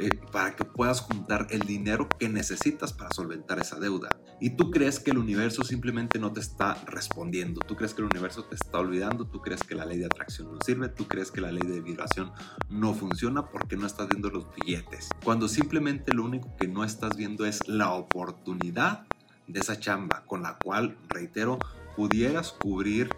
eh, 0.00 0.10
para 0.32 0.56
que 0.56 0.64
puedas 0.64 1.00
juntar 1.00 1.46
el 1.50 1.60
dinero 1.60 2.08
que 2.18 2.28
necesitas 2.28 2.92
para 2.92 3.12
solventar 3.14 3.60
esa 3.60 3.78
deuda. 3.78 4.08
Y 4.40 4.50
tú 4.50 4.70
crees 4.70 4.98
que 4.98 5.10
el 5.10 5.18
universo 5.18 5.64
simplemente 5.64 6.18
no 6.18 6.32
te 6.32 6.40
está 6.40 6.74
respondiendo, 6.86 7.60
tú 7.60 7.76
crees 7.76 7.94
que 7.94 8.02
el 8.02 8.08
universo 8.08 8.44
te 8.44 8.54
está 8.54 8.78
olvidando, 8.78 9.26
tú 9.26 9.40
crees 9.40 9.62
que 9.62 9.74
la 9.74 9.84
ley 9.84 9.98
de 9.98 10.06
atracción 10.06 10.52
no 10.52 10.58
sirve, 10.64 10.88
tú 10.88 11.06
crees 11.06 11.30
que 11.30 11.40
la 11.40 11.52
ley 11.52 11.62
de 11.66 11.80
vibración 11.80 12.32
no 12.68 12.94
funciona 12.94 13.46
porque 13.46 13.76
no 13.76 13.86
estás 13.86 14.08
viendo 14.08 14.30
los 14.30 14.46
billetes, 14.54 15.10
cuando 15.24 15.48
simplemente 15.48 16.14
lo 16.14 16.24
único 16.24 16.56
que 16.56 16.68
no 16.68 16.84
estás 16.84 17.16
viendo 17.16 17.44
es 17.44 17.68
la 17.68 17.92
oportunidad 17.92 19.06
de 19.46 19.60
esa 19.60 19.78
chamba 19.78 20.24
con 20.26 20.42
la 20.42 20.58
cual, 20.58 20.96
reitero, 21.08 21.58
pudieras 21.96 22.52
cubrir 22.52 23.10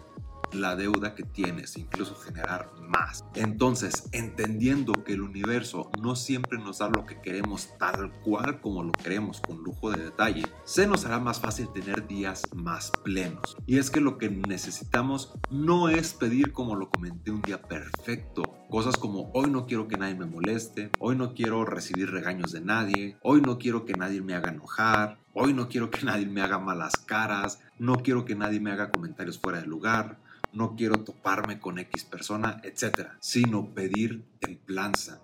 la 0.55 0.75
deuda 0.75 1.15
que 1.15 1.23
tienes, 1.23 1.77
incluso 1.77 2.15
generar 2.15 2.71
más. 2.87 3.25
Entonces, 3.35 4.09
entendiendo 4.11 4.93
que 5.03 5.13
el 5.13 5.21
universo 5.21 5.91
no 6.01 6.15
siempre 6.15 6.57
nos 6.57 6.79
da 6.79 6.89
lo 6.89 7.05
que 7.05 7.21
queremos 7.21 7.69
tal 7.77 8.11
cual 8.21 8.61
como 8.61 8.83
lo 8.83 8.91
queremos, 8.91 9.41
con 9.41 9.63
lujo 9.63 9.91
de 9.91 10.03
detalle, 10.03 10.43
se 10.63 10.87
nos 10.87 11.05
hará 11.05 11.19
más 11.19 11.39
fácil 11.39 11.69
tener 11.73 12.07
días 12.07 12.43
más 12.53 12.91
plenos. 13.03 13.57
Y 13.65 13.77
es 13.77 13.89
que 13.89 14.01
lo 14.01 14.17
que 14.17 14.29
necesitamos 14.29 15.33
no 15.49 15.89
es 15.89 16.13
pedir, 16.13 16.51
como 16.51 16.75
lo 16.75 16.89
comenté, 16.89 17.31
un 17.31 17.41
día 17.41 17.61
perfecto. 17.61 18.43
Cosas 18.69 18.97
como 18.97 19.29
hoy 19.33 19.49
no 19.49 19.65
quiero 19.65 19.87
que 19.87 19.97
nadie 19.97 20.15
me 20.15 20.25
moleste, 20.25 20.89
hoy 20.99 21.15
no 21.15 21.33
quiero 21.33 21.63
recibir 21.65 22.09
regaños 22.09 22.51
de 22.51 22.61
nadie, 22.61 23.17
hoy 23.21 23.41
no 23.41 23.59
quiero 23.59 23.85
que 23.85 23.93
nadie 23.93 24.21
me 24.21 24.33
haga 24.33 24.51
enojar, 24.51 25.19
hoy 25.33 25.53
no 25.53 25.67
quiero 25.69 25.91
que 25.91 26.03
nadie 26.05 26.25
me 26.25 26.41
haga 26.41 26.59
malas 26.59 26.97
caras, 26.97 27.59
no 27.77 27.97
quiero 27.97 28.25
que 28.25 28.35
nadie 28.35 28.59
me 28.59 28.71
haga 28.71 28.89
comentarios 28.89 29.39
fuera 29.39 29.59
de 29.59 29.67
lugar, 29.67 30.17
no 30.53 30.75
quiero 30.75 31.03
toparme 31.03 31.59
con 31.59 31.79
X 31.79 32.05
persona, 32.05 32.61
etc. 32.63 33.09
Sino 33.19 33.73
pedir 33.73 34.23
templanza, 34.39 35.21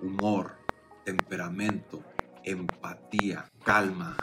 humor, 0.00 0.56
temperamento, 1.04 2.02
empatía, 2.44 3.50
calma, 3.64 4.16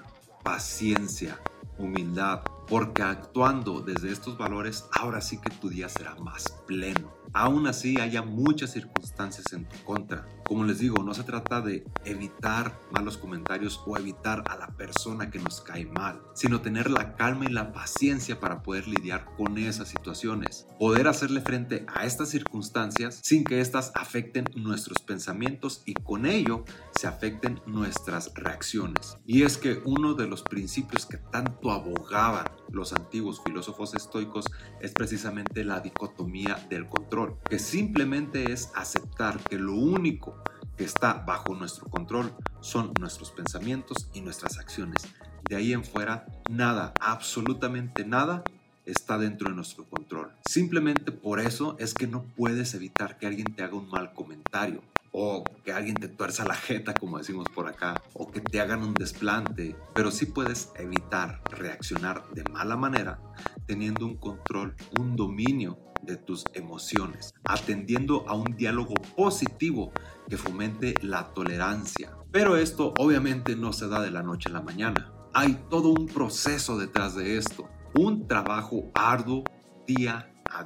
paciencia, 0.43 1.39
humildad, 1.77 2.41
porque 2.67 3.01
actuando 3.03 3.81
desde 3.81 4.11
estos 4.11 4.37
valores, 4.37 4.85
ahora 4.91 5.21
sí 5.21 5.39
que 5.39 5.49
tu 5.49 5.69
día 5.69 5.89
será 5.89 6.15
más 6.15 6.43
pleno. 6.67 7.13
Aún 7.33 7.67
así 7.67 7.99
haya 7.99 8.21
muchas 8.21 8.71
circunstancias 8.71 9.51
en 9.51 9.65
tu 9.65 9.75
contra. 9.83 10.25
Como 10.45 10.63
les 10.63 10.79
digo, 10.79 11.03
no 11.03 11.13
se 11.13 11.23
trata 11.23 11.59
de 11.59 11.83
evitar 12.05 12.79
malos 12.91 13.17
comentarios 13.17 13.81
o 13.85 13.97
evitar 13.97 14.43
a 14.47 14.55
la 14.55 14.67
persona 14.67 15.29
que 15.29 15.39
nos 15.39 15.59
cae 15.59 15.85
mal, 15.85 16.21
sino 16.33 16.61
tener 16.61 16.89
la 16.89 17.15
calma 17.15 17.45
y 17.45 17.51
la 17.51 17.73
paciencia 17.73 18.39
para 18.39 18.63
poder 18.63 18.87
lidiar 18.87 19.25
con 19.35 19.57
esas 19.57 19.89
situaciones. 19.89 20.67
Poder 20.79 21.07
hacerle 21.07 21.41
frente 21.41 21.85
a 21.93 22.05
estas 22.05 22.29
circunstancias 22.29 23.19
sin 23.23 23.43
que 23.43 23.59
éstas 23.59 23.91
afecten 23.95 24.45
nuestros 24.55 24.99
pensamientos 24.99 25.81
y 25.85 25.93
con 25.93 26.25
ello 26.25 26.63
se 26.91 27.07
afecten 27.07 27.59
nuestras 27.65 28.31
reacciones. 28.35 29.17
Y 29.25 29.43
es 29.43 29.57
que 29.57 29.81
uno 29.83 30.13
de 30.13 30.27
los 30.27 30.43
principios 30.43 31.05
que 31.05 31.17
tanto 31.17 31.71
abogaban 31.71 32.45
los 32.71 32.93
antiguos 32.93 33.41
filósofos 33.43 33.93
estoicos 33.95 34.45
es 34.79 34.91
precisamente 34.91 35.63
la 35.63 35.79
dicotomía 35.79 36.55
del 36.69 36.87
control, 36.87 37.37
que 37.49 37.59
simplemente 37.59 38.51
es 38.51 38.71
aceptar 38.75 39.39
que 39.39 39.57
lo 39.57 39.73
único 39.73 40.35
que 40.77 40.83
está 40.83 41.13
bajo 41.13 41.55
nuestro 41.55 41.87
control 41.87 42.33
son 42.61 42.93
nuestros 42.99 43.31
pensamientos 43.31 44.09
y 44.13 44.21
nuestras 44.21 44.57
acciones. 44.57 45.07
De 45.49 45.55
ahí 45.55 45.73
en 45.73 45.83
fuera, 45.83 46.25
nada, 46.49 46.93
absolutamente 46.99 48.05
nada 48.05 48.43
está 48.85 49.17
dentro 49.17 49.49
de 49.49 49.55
nuestro 49.55 49.85
control. 49.85 50.31
Simplemente 50.47 51.11
por 51.11 51.39
eso 51.39 51.75
es 51.79 51.93
que 51.93 52.07
no 52.07 52.23
puedes 52.35 52.73
evitar 52.73 53.17
que 53.17 53.27
alguien 53.27 53.53
te 53.55 53.63
haga 53.63 53.75
un 53.75 53.89
mal 53.89 54.13
comentario 54.13 54.81
o 55.17 55.45
que 55.63 55.71
alguien 55.71 55.95
te 55.95 56.09
tuerza 56.09 56.43
la 56.43 56.55
jeta, 56.55 56.93
como 56.93 57.17
decimos 57.17 57.47
por 57.55 57.69
acá, 57.69 58.01
o 58.13 58.29
que 58.29 58.41
te 58.41 58.59
hagan 58.59 58.83
un 58.83 58.93
desplante, 58.93 59.73
pero 59.93 60.11
sí 60.11 60.25
puedes 60.25 60.73
evitar 60.75 61.41
reaccionar 61.51 62.25
de 62.33 62.43
mala 62.51 62.75
manera 62.75 63.21
teniendo 63.65 64.05
un 64.05 64.17
control, 64.17 64.75
un 64.99 65.15
dominio 65.15 65.79
de 66.01 66.17
tus 66.17 66.43
emociones, 66.53 67.33
atendiendo 67.45 68.27
a 68.27 68.35
un 68.35 68.57
diálogo 68.57 68.93
positivo 69.15 69.93
que 70.29 70.35
fomente 70.35 70.95
la 71.01 71.33
tolerancia. 71.33 72.11
Pero 72.33 72.57
esto 72.57 72.93
obviamente 72.99 73.55
no 73.55 73.71
se 73.71 73.87
da 73.87 74.01
de 74.01 74.11
la 74.11 74.21
noche 74.21 74.49
a 74.49 74.53
la 74.53 74.61
mañana. 74.61 75.13
Hay 75.33 75.53
todo 75.69 75.91
un 75.91 76.07
proceso 76.07 76.77
detrás 76.77 77.15
de 77.15 77.37
esto, 77.37 77.69
un 77.97 78.27
trabajo 78.27 78.91
arduo 78.93 79.45
día 79.87 80.34
a 80.59 80.65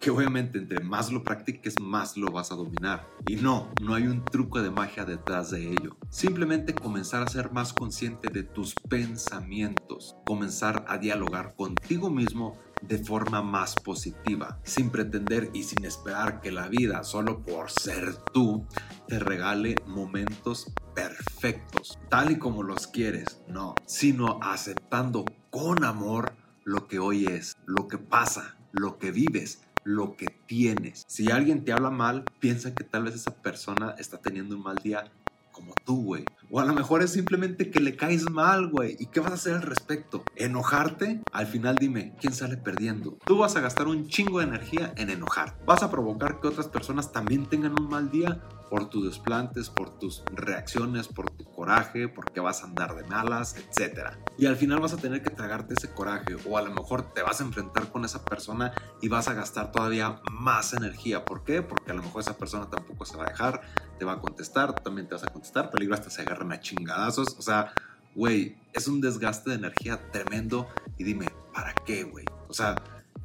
que 0.00 0.10
obviamente 0.10 0.58
entre 0.58 0.80
más 0.80 1.12
lo 1.12 1.22
practiques, 1.22 1.74
más 1.80 2.16
lo 2.16 2.30
vas 2.30 2.52
a 2.52 2.54
dominar. 2.54 3.06
Y 3.26 3.36
no, 3.36 3.70
no 3.82 3.94
hay 3.94 4.06
un 4.06 4.24
truco 4.24 4.62
de 4.62 4.70
magia 4.70 5.04
detrás 5.04 5.50
de 5.50 5.68
ello. 5.68 5.96
Simplemente 6.10 6.74
comenzar 6.74 7.22
a 7.22 7.28
ser 7.28 7.52
más 7.52 7.72
consciente 7.72 8.28
de 8.30 8.42
tus 8.42 8.74
pensamientos, 8.88 10.16
comenzar 10.26 10.84
a 10.88 10.98
dialogar 10.98 11.54
contigo 11.54 12.10
mismo 12.10 12.58
de 12.82 12.98
forma 12.98 13.42
más 13.42 13.74
positiva, 13.74 14.58
sin 14.62 14.90
pretender 14.90 15.50
y 15.52 15.62
sin 15.64 15.84
esperar 15.84 16.40
que 16.40 16.52
la 16.52 16.68
vida, 16.68 17.04
solo 17.04 17.42
por 17.42 17.70
ser 17.70 18.16
tú, 18.32 18.66
te 19.08 19.18
regale 19.18 19.76
momentos 19.86 20.72
perfectos, 20.94 21.98
tal 22.10 22.32
y 22.32 22.38
como 22.38 22.62
los 22.62 22.86
quieres, 22.86 23.42
no, 23.48 23.74
sino 23.86 24.38
aceptando 24.42 25.24
con 25.50 25.84
amor 25.84 26.34
lo 26.64 26.86
que 26.86 26.98
hoy 26.98 27.26
es, 27.26 27.56
lo 27.64 27.86
que 27.86 27.96
pasa, 27.96 28.55
lo 28.78 28.98
que 28.98 29.10
vives, 29.10 29.62
lo 29.84 30.16
que 30.16 30.26
tienes. 30.46 31.04
Si 31.08 31.30
alguien 31.30 31.64
te 31.64 31.72
habla 31.72 31.90
mal, 31.90 32.24
piensa 32.40 32.74
que 32.74 32.84
tal 32.84 33.04
vez 33.04 33.14
esa 33.14 33.34
persona 33.42 33.94
está 33.98 34.18
teniendo 34.18 34.56
un 34.56 34.62
mal 34.62 34.76
día 34.76 35.10
como 35.56 35.72
tú, 35.84 36.04
güey. 36.04 36.24
O 36.50 36.60
a 36.60 36.66
lo 36.66 36.74
mejor 36.74 37.02
es 37.02 37.12
simplemente 37.12 37.70
que 37.70 37.80
le 37.80 37.96
caes 37.96 38.30
mal, 38.30 38.68
güey. 38.68 38.94
¿Y 38.98 39.06
qué 39.06 39.20
vas 39.20 39.30
a 39.30 39.34
hacer 39.36 39.54
al 39.54 39.62
respecto? 39.62 40.22
¿Enojarte? 40.36 41.22
Al 41.32 41.46
final 41.46 41.76
dime, 41.76 42.14
¿quién 42.20 42.34
sale 42.34 42.58
perdiendo? 42.58 43.16
Tú 43.24 43.38
vas 43.38 43.56
a 43.56 43.60
gastar 43.60 43.88
un 43.88 44.06
chingo 44.06 44.40
de 44.40 44.44
energía 44.44 44.92
en 44.96 45.08
enojar. 45.08 45.56
¿Vas 45.64 45.82
a 45.82 45.90
provocar 45.90 46.40
que 46.40 46.48
otras 46.48 46.68
personas 46.68 47.10
también 47.10 47.46
tengan 47.46 47.80
un 47.80 47.88
mal 47.88 48.10
día? 48.10 48.42
Por 48.70 48.88
tus 48.88 49.04
desplantes, 49.04 49.70
por 49.70 49.98
tus 49.98 50.22
reacciones, 50.32 51.08
por 51.08 51.30
tu 51.30 51.44
coraje, 51.44 52.08
porque 52.08 52.40
vas 52.40 52.62
a 52.62 52.66
andar 52.66 52.94
de 52.94 53.04
malas, 53.04 53.56
etc. 53.56 54.16
Y 54.38 54.46
al 54.46 54.56
final 54.56 54.80
vas 54.80 54.92
a 54.92 54.96
tener 54.96 55.22
que 55.22 55.30
tragarte 55.30 55.74
ese 55.74 55.92
coraje 55.92 56.36
o 56.48 56.58
a 56.58 56.62
lo 56.62 56.72
mejor 56.72 57.12
te 57.12 57.22
vas 57.22 57.40
a 57.40 57.44
enfrentar 57.44 57.90
con 57.90 58.04
esa 58.04 58.24
persona 58.24 58.72
y 59.00 59.08
vas 59.08 59.28
a 59.28 59.34
gastar 59.34 59.72
todavía 59.72 60.20
más 60.30 60.72
energía. 60.72 61.24
¿Por 61.24 61.44
qué? 61.44 61.62
Porque 61.62 61.92
a 61.92 61.94
lo 61.94 62.02
mejor 62.02 62.22
esa 62.22 62.36
persona 62.36 62.68
tampoco 62.68 63.04
se 63.04 63.16
va 63.16 63.24
a 63.24 63.28
dejar, 63.28 63.60
te 63.98 64.04
va 64.04 64.14
a 64.14 64.20
contestar, 64.20 64.74
también 64.74 65.08
te 65.08 65.14
vas 65.14 65.24
a 65.24 65.28
contestar, 65.28 65.70
peligro 65.70 65.94
hasta 65.94 66.10
se 66.10 66.22
agarran 66.22 66.52
a 66.52 66.60
chingadazos. 66.60 67.36
O 67.38 67.42
sea, 67.42 67.72
güey, 68.14 68.56
es 68.72 68.88
un 68.88 69.00
desgaste 69.00 69.50
de 69.50 69.56
energía 69.56 70.10
tremendo 70.10 70.68
y 70.98 71.04
dime, 71.04 71.26
¿para 71.54 71.74
qué, 71.74 72.04
güey? 72.04 72.24
O 72.48 72.52
sea, 72.52 72.76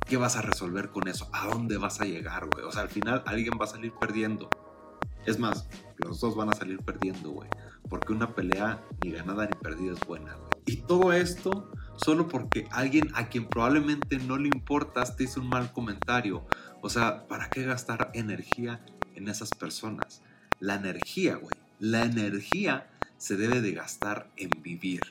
¿qué 0.05 0.17
vas 0.17 0.35
a 0.35 0.41
resolver 0.41 0.89
con 0.89 1.07
eso? 1.07 1.29
¿A 1.33 1.47
dónde 1.47 1.77
vas 1.77 2.01
a 2.01 2.05
llegar, 2.05 2.47
güey? 2.47 2.65
O 2.65 2.71
sea, 2.71 2.83
al 2.83 2.89
final 2.89 3.23
alguien 3.25 3.53
va 3.59 3.65
a 3.65 3.69
salir 3.69 3.93
perdiendo. 3.99 4.49
Es 5.25 5.39
más, 5.39 5.67
los 5.97 6.19
dos 6.19 6.35
van 6.35 6.49
a 6.49 6.53
salir 6.53 6.79
perdiendo, 6.79 7.31
güey. 7.31 7.49
Porque 7.89 8.13
una 8.13 8.33
pelea 8.33 8.81
ni 9.03 9.11
ganada 9.11 9.45
ni 9.45 9.53
perdida 9.53 9.93
es 9.93 9.99
buena, 10.01 10.33
güey. 10.35 10.49
Y 10.65 10.77
todo 10.77 11.13
esto 11.13 11.71
solo 11.97 12.27
porque 12.27 12.67
alguien 12.71 13.09
a 13.13 13.27
quien 13.27 13.47
probablemente 13.47 14.17
no 14.17 14.37
le 14.37 14.47
importas 14.47 15.15
te 15.15 15.25
hizo 15.25 15.41
un 15.41 15.49
mal 15.49 15.71
comentario. 15.71 16.45
O 16.81 16.89
sea, 16.89 17.27
¿para 17.27 17.49
qué 17.49 17.63
gastar 17.63 18.11
energía 18.13 18.83
en 19.15 19.27
esas 19.27 19.49
personas? 19.49 20.21
La 20.59 20.75
energía, 20.75 21.35
güey. 21.35 21.55
La 21.79 22.03
energía 22.03 22.87
se 23.17 23.35
debe 23.35 23.61
de 23.61 23.73
gastar 23.73 24.29
en 24.37 24.49
vivir, 24.61 25.01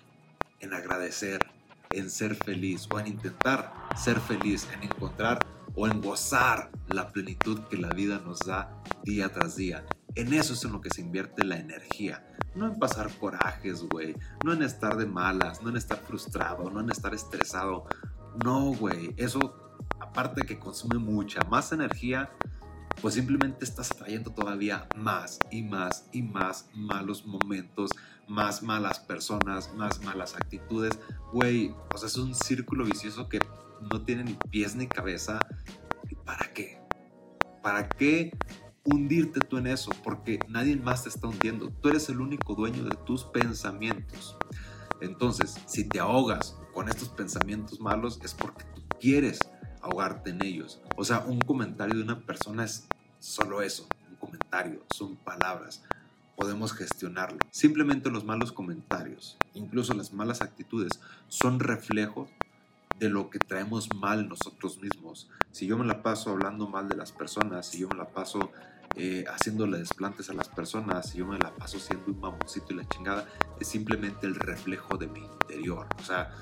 en 0.61 0.75
agradecer, 0.75 1.47
en 1.90 2.11
ser 2.11 2.35
feliz 2.35 2.88
o 2.93 2.99
en 2.99 3.09
intentar 3.09 3.73
ser 3.97 4.21
feliz, 4.21 4.69
en 4.75 4.85
encontrar 4.85 5.45
o 5.75 5.87
en 5.87 6.00
gozar 6.00 6.71
la 6.88 7.09
plenitud 7.09 7.61
que 7.71 7.76
la 7.76 7.90
vida 7.90 8.21
nos 8.25 8.40
da 8.40 8.83
día 9.05 9.33
tras 9.33 9.57
día. 9.57 9.85
En 10.14 10.33
eso 10.33 10.55
es 10.55 10.64
en 10.64 10.73
lo 10.73 10.81
que 10.81 10.90
se 10.90 11.00
invierte 11.00 11.45
la 11.45 11.57
energía. 11.57 12.26
No 12.55 12.67
en 12.67 12.79
pasar 12.79 13.11
corajes, 13.19 13.83
güey. 13.85 14.17
No 14.45 14.52
en 14.52 14.62
estar 14.62 14.97
de 14.97 15.07
malas, 15.07 15.62
no 15.62 15.71
en 15.71 15.76
estar 15.76 15.99
frustrado, 15.99 16.71
no 16.71 16.81
en 16.81 16.90
estar 16.90 17.14
estresado. 17.14 17.87
No, 18.45 18.73
güey. 18.73 19.14
Eso, 19.17 19.76
aparte 20.00 20.40
de 20.43 20.47
que 20.47 20.59
consume 20.59 20.99
mucha 20.99 21.40
más 21.49 21.73
energía, 21.73 22.31
pues 23.00 23.14
simplemente 23.14 23.64
estás 23.64 23.88
trayendo 23.90 24.33
todavía 24.33 24.88
más 24.97 25.38
y 25.50 25.62
más 25.62 26.09
y 26.12 26.23
más 26.23 26.69
malos 26.75 27.25
momentos, 27.25 27.90
más 28.29 28.62
malas 28.62 28.99
personas, 28.99 29.73
más 29.75 30.02
malas 30.02 30.35
actitudes. 30.35 30.99
Güey, 31.33 31.75
o 31.95 31.99
sea, 31.99 32.09
es 32.09 32.17
un 32.17 32.35
círculo 32.35 32.85
vicioso 32.85 33.29
que 33.29 33.38
no 33.93 34.02
tiene 34.02 34.25
ni 34.25 34.35
pies 34.50 34.75
ni 34.75 34.87
cabeza. 34.87 35.38
¿Y 36.09 36.14
para 36.17 36.52
qué? 36.52 36.81
¿Para 37.62 37.88
qué 37.88 38.33
hundirte 38.84 39.40
tú 39.40 39.58
en 39.58 39.66
eso, 39.66 39.90
porque 40.02 40.38
nadie 40.49 40.76
más 40.76 41.04
te 41.04 41.08
está 41.08 41.28
hundiendo. 41.28 41.70
Tú 41.80 41.88
eres 41.88 42.08
el 42.08 42.20
único 42.20 42.54
dueño 42.54 42.84
de 42.84 42.96
tus 43.04 43.25
pensamientos. 43.25 44.37
Entonces, 45.00 45.56
si 45.66 45.88
te 45.88 46.00
ahogas 46.00 46.56
con 46.72 46.88
estos 46.88 47.08
pensamientos 47.08 47.80
malos, 47.80 48.20
es 48.22 48.34
porque 48.34 48.64
tú 48.75 48.82
quieres 49.00 49.40
ahogarte 49.80 50.30
en 50.30 50.44
ellos. 50.44 50.80
O 50.96 51.04
sea, 51.04 51.20
un 51.20 51.40
comentario 51.40 51.96
de 51.96 52.02
una 52.02 52.20
persona 52.20 52.64
es 52.64 52.87
solo 53.18 53.62
eso, 53.62 53.87
un 54.08 54.16
comentario, 54.16 54.84
son 54.94 55.16
palabras. 55.16 55.82
podemos 56.37 56.72
gestionarlo. 56.72 57.38
Simplemente 57.50 58.10
los 58.10 58.25
malos 58.25 58.50
comentarios, 58.50 59.37
incluso 59.52 59.92
las 59.92 60.14
malas 60.14 60.40
actitudes, 60.40 60.99
son 61.28 61.60
reflejos 61.60 62.30
de 63.00 63.09
lo 63.09 63.30
que 63.30 63.38
traemos 63.38 63.88
mal 63.97 64.28
nosotros 64.28 64.78
mismos. 64.78 65.30
Si 65.50 65.66
yo 65.66 65.78
me 65.78 65.87
la 65.87 66.02
paso 66.02 66.30
hablando 66.30 66.69
mal 66.69 66.88
de 66.88 66.97
las 66.97 67.12
personas, 67.12 67.66
si 67.66 67.80
yo 67.80 67.88
me 67.88 67.97
la 67.97 68.11
paso 68.11 68.52
eh, 68.95 69.25
haciéndole 69.26 69.78
desplantes 69.78 70.28
a 70.28 70.35
las 70.35 70.49
personas, 70.49 71.09
si 71.09 71.19
yo 71.19 71.26
me 71.26 71.38
la 71.38 71.54
paso 71.57 71.78
siendo 71.78 72.12
un 72.12 72.21
mamoncito 72.21 72.75
y 72.75 72.76
la 72.76 72.88
chingada, 72.88 73.26
es 73.59 73.69
simplemente 73.69 74.26
el 74.26 74.35
reflejo 74.35 74.99
de 74.99 75.09
mi 75.09 75.21
interior. 75.21 75.87
O 75.99 76.04
sea, 76.04 76.35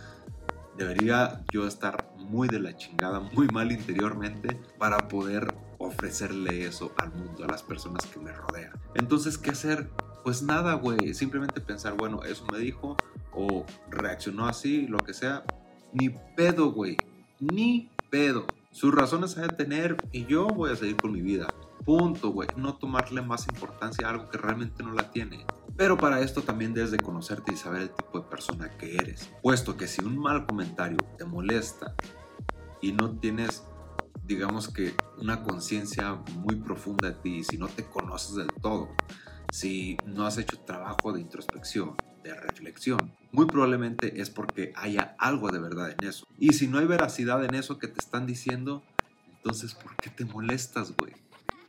debería 0.76 1.44
yo 1.52 1.64
estar 1.64 2.10
muy 2.16 2.48
de 2.48 2.58
la 2.58 2.76
chingada, 2.76 3.20
muy 3.20 3.46
mal 3.48 3.70
interiormente 3.70 4.60
para 4.78 5.06
poder 5.06 5.54
ofrecerle 5.78 6.66
eso 6.66 6.92
al 6.98 7.12
mundo, 7.12 7.44
a 7.44 7.46
las 7.46 7.62
personas 7.62 8.04
que 8.06 8.18
me 8.18 8.32
rodean. 8.32 8.72
Entonces, 8.96 9.38
¿qué 9.38 9.50
hacer? 9.50 9.88
Pues 10.24 10.42
nada, 10.42 10.74
güey, 10.74 11.14
simplemente 11.14 11.60
pensar, 11.60 11.94
bueno, 11.94 12.24
eso 12.24 12.44
me 12.50 12.58
dijo 12.58 12.96
o 13.32 13.64
reaccionó 13.88 14.46
así, 14.46 14.88
lo 14.88 14.98
que 14.98 15.14
sea, 15.14 15.44
ni 15.92 16.10
pedo, 16.36 16.72
güey. 16.72 16.96
Ni 17.40 17.90
pedo. 18.10 18.46
Sus 18.70 18.94
razones 18.94 19.36
hay 19.36 19.48
de 19.48 19.56
tener 19.56 19.96
y 20.12 20.26
yo 20.26 20.46
voy 20.46 20.70
a 20.70 20.76
seguir 20.76 20.96
con 20.96 21.12
mi 21.12 21.22
vida. 21.22 21.48
Punto, 21.84 22.30
güey. 22.30 22.48
No 22.56 22.76
tomarle 22.76 23.22
más 23.22 23.46
importancia 23.48 24.06
a 24.06 24.10
algo 24.10 24.28
que 24.28 24.38
realmente 24.38 24.82
no 24.82 24.92
la 24.92 25.10
tiene. 25.10 25.44
Pero 25.76 25.96
para 25.96 26.20
esto 26.20 26.42
también 26.42 26.74
debes 26.74 26.90
de 26.90 26.98
conocerte 26.98 27.52
y 27.52 27.56
saber 27.56 27.82
el 27.82 27.90
tipo 27.90 28.18
de 28.20 28.28
persona 28.28 28.70
que 28.76 28.96
eres. 28.96 29.30
Puesto 29.42 29.76
que 29.76 29.86
si 29.86 30.04
un 30.04 30.18
mal 30.18 30.46
comentario 30.46 30.98
te 31.16 31.24
molesta 31.24 31.94
y 32.82 32.92
no 32.92 33.18
tienes, 33.18 33.64
digamos 34.24 34.68
que, 34.68 34.94
una 35.18 35.42
conciencia 35.42 36.14
muy 36.34 36.56
profunda 36.56 37.10
de 37.10 37.14
ti, 37.14 37.44
si 37.44 37.58
no 37.58 37.68
te 37.68 37.84
conoces 37.84 38.34
del 38.34 38.52
todo, 38.60 38.88
si 39.52 39.96
no 40.04 40.26
has 40.26 40.36
hecho 40.38 40.58
trabajo 40.60 41.12
de 41.12 41.20
introspección, 41.20 41.96
de 42.22 42.34
reflexión, 42.34 43.12
muy 43.32 43.46
probablemente 43.46 44.20
es 44.20 44.30
porque 44.30 44.72
haya 44.76 45.14
algo 45.18 45.50
de 45.50 45.58
verdad 45.58 45.90
en 45.90 46.08
eso. 46.08 46.26
Y 46.38 46.52
si 46.52 46.66
no 46.66 46.78
hay 46.78 46.86
veracidad 46.86 47.44
en 47.44 47.54
eso 47.54 47.78
que 47.78 47.88
te 47.88 47.98
están 47.98 48.26
diciendo, 48.26 48.82
entonces 49.36 49.74
¿por 49.74 49.96
qué 49.96 50.10
te 50.10 50.24
molestas, 50.24 50.94
güey? 50.96 51.12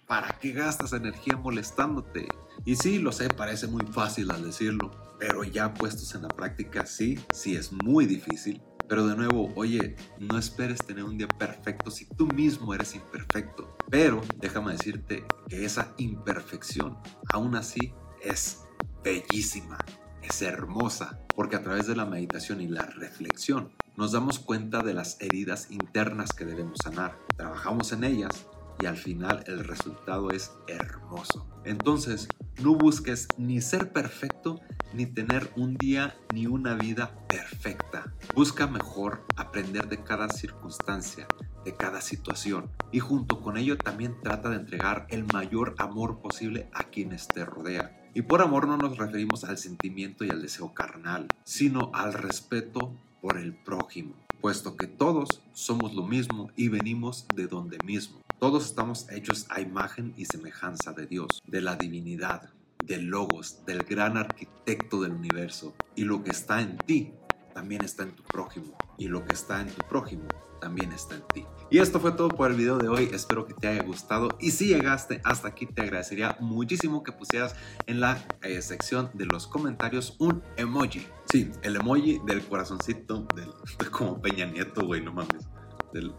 ¿Para 0.08 0.40
qué 0.40 0.52
gastas 0.54 0.94
energía 0.94 1.38
molestándote? 1.38 2.28
Y 2.66 2.76
sí, 2.76 3.00
lo 3.00 3.12
sé, 3.12 3.30
parece 3.30 3.68
muy 3.68 3.86
fácil 3.86 4.32
al 4.32 4.44
decirlo, 4.44 4.92
pero 5.20 5.44
ya 5.44 5.74
puestos 5.74 6.16
en 6.16 6.24
la 6.24 6.30
práctica, 6.30 6.86
sí, 6.86 7.20
sí 7.34 7.56
es 7.56 7.72
muy 7.72 8.06
difícil. 8.06 8.62
Pero 8.88 9.06
de 9.06 9.16
nuevo, 9.16 9.54
oye, 9.56 9.96
no 10.18 10.40
esperes 10.40 10.80
tener 10.80 11.04
un 11.04 11.16
día 11.16 11.28
perfecto 11.28 11.92
si 11.92 12.06
tú 12.06 12.26
mismo 12.26 12.74
eres 12.74 12.96
imperfecto. 12.96 13.78
Pero 13.92 14.22
déjame 14.38 14.72
decirte 14.72 15.24
que 15.48 15.64
esa 15.64 15.94
imperfección, 15.98 16.98
aún 17.32 17.56
así, 17.56 17.94
es 18.24 18.64
bellísima 19.04 19.78
es 20.24 20.42
hermosa, 20.42 21.20
porque 21.36 21.56
a 21.56 21.64
través 21.64 21.88
de 21.88 21.96
la 21.96 22.06
meditación 22.06 22.62
y 22.62 22.68
la 22.68 22.84
reflexión 22.84 23.72
nos 23.98 24.12
damos 24.12 24.40
cuenta 24.40 24.82
de 24.82 24.94
las 24.94 25.20
heridas 25.20 25.72
internas 25.72 26.32
que 26.34 26.46
debemos 26.46 26.80
sanar. 26.84 27.18
Trabajamos 27.36 27.92
en 27.92 28.04
ellas 28.04 28.48
y 28.82 28.86
al 28.86 28.98
final 28.98 29.44
el 29.48 29.64
resultado 29.66 30.32
es 30.32 30.54
hermoso. 30.68 31.48
Entonces, 31.66 32.28
no 32.62 32.76
busques 32.76 33.28
ni 33.38 33.62
ser 33.62 33.92
perfecto 33.92 34.62
ni 34.94 35.06
tener 35.06 35.52
un 35.56 35.76
día 35.76 36.16
ni 36.34 36.48
una 36.48 36.76
vida 36.76 37.14
perfecta. 37.28 38.14
Busca 38.34 38.68
mejor 38.68 39.26
aprender 39.36 39.88
de 39.90 40.04
cada 40.04 40.30
circunstancia, 40.30 41.28
de 41.66 41.76
cada 41.76 42.02
situación 42.02 42.72
y 42.92 43.00
junto 43.00 43.42
con 43.42 43.58
ello 43.58 43.78
también 43.78 44.16
trata 44.22 44.50
de 44.50 44.58
entregar 44.58 45.08
el 45.10 45.26
mayor 45.26 45.76
amor 45.78 46.22
posible 46.22 46.70
a 46.74 46.86
quienes 46.86 47.28
te 47.28 47.46
rodean. 47.46 47.99
Y 48.20 48.22
por 48.22 48.42
amor 48.42 48.68
no 48.68 48.76
nos 48.76 48.98
referimos 48.98 49.46
al 49.46 49.58
sentimiento 49.58 50.26
y 50.26 50.30
al 50.30 50.42
deseo 50.42 50.74
carnal, 50.74 51.30
sino 51.46 51.90
al 51.94 52.12
respeto 52.12 52.92
por 53.22 53.38
el 53.38 53.54
prójimo, 53.54 54.14
puesto 54.42 54.76
que 54.76 54.88
todos 54.88 55.42
somos 55.54 55.94
lo 55.94 56.04
mismo 56.04 56.52
y 56.58 56.68
venimos 56.68 57.26
de 57.34 57.48
donde 57.48 57.78
mismo. 57.86 58.20
Todos 58.38 58.66
estamos 58.66 59.10
hechos 59.10 59.46
a 59.48 59.62
imagen 59.62 60.14
y 60.18 60.26
semejanza 60.26 60.92
de 60.92 61.06
Dios, 61.06 61.42
de 61.48 61.62
la 61.62 61.78
divinidad, 61.78 62.50
del 62.84 63.06
logos, 63.06 63.66
del 63.66 63.84
gran 63.84 64.18
arquitecto 64.18 65.00
del 65.00 65.14
universo. 65.14 65.74
Y 65.96 66.04
lo 66.04 66.22
que 66.22 66.32
está 66.32 66.62
en 66.62 66.78
ti 66.78 67.14
también 67.54 67.86
está 67.86 68.04
en 68.04 68.18
tu 68.18 68.24
prójimo. 68.24 68.78
Y 68.98 69.08
lo 69.08 69.24
que 69.24 69.34
está 69.34 69.62
en 69.62 69.70
tu 69.70 69.88
prójimo 69.88 70.28
también 70.60 70.92
está 70.92 71.16
en 71.16 71.24
ti. 71.34 71.46
Y 71.70 71.80
esto 71.80 72.00
fue 72.00 72.12
todo 72.14 72.30
por 72.30 72.50
el 72.50 72.58
video 72.58 72.78
de 72.78 72.88
hoy. 72.88 73.10
Espero 73.14 73.46
que 73.46 73.54
te 73.54 73.68
haya 73.68 73.84
gustado. 73.84 74.30
Y 74.40 74.52
si 74.52 74.68
llegaste 74.68 75.22
hasta 75.24 75.48
aquí, 75.48 75.66
te 75.66 75.82
agradecería 75.82 76.38
muchísimo 76.40 77.04
que 77.04 77.12
pusieras 77.12 77.56
en 77.86 78.00
la 78.00 78.26
eh, 78.42 78.62
sección 78.62 79.12
de 79.14 79.26
los 79.26 79.48
comentarios 79.48 80.16
un 80.20 80.44
emoji. 80.58 81.06
Sí, 81.32 81.52
el 81.62 81.76
emoji 81.76 82.20
del 82.26 82.42
corazoncito, 82.42 83.28
del, 83.36 83.52
como 83.92 84.22
Peña 84.22 84.46
Nieto, 84.46 84.86
güey, 84.86 85.02
no 85.04 85.14
mames. 85.14 85.48
Del, 85.94 86.14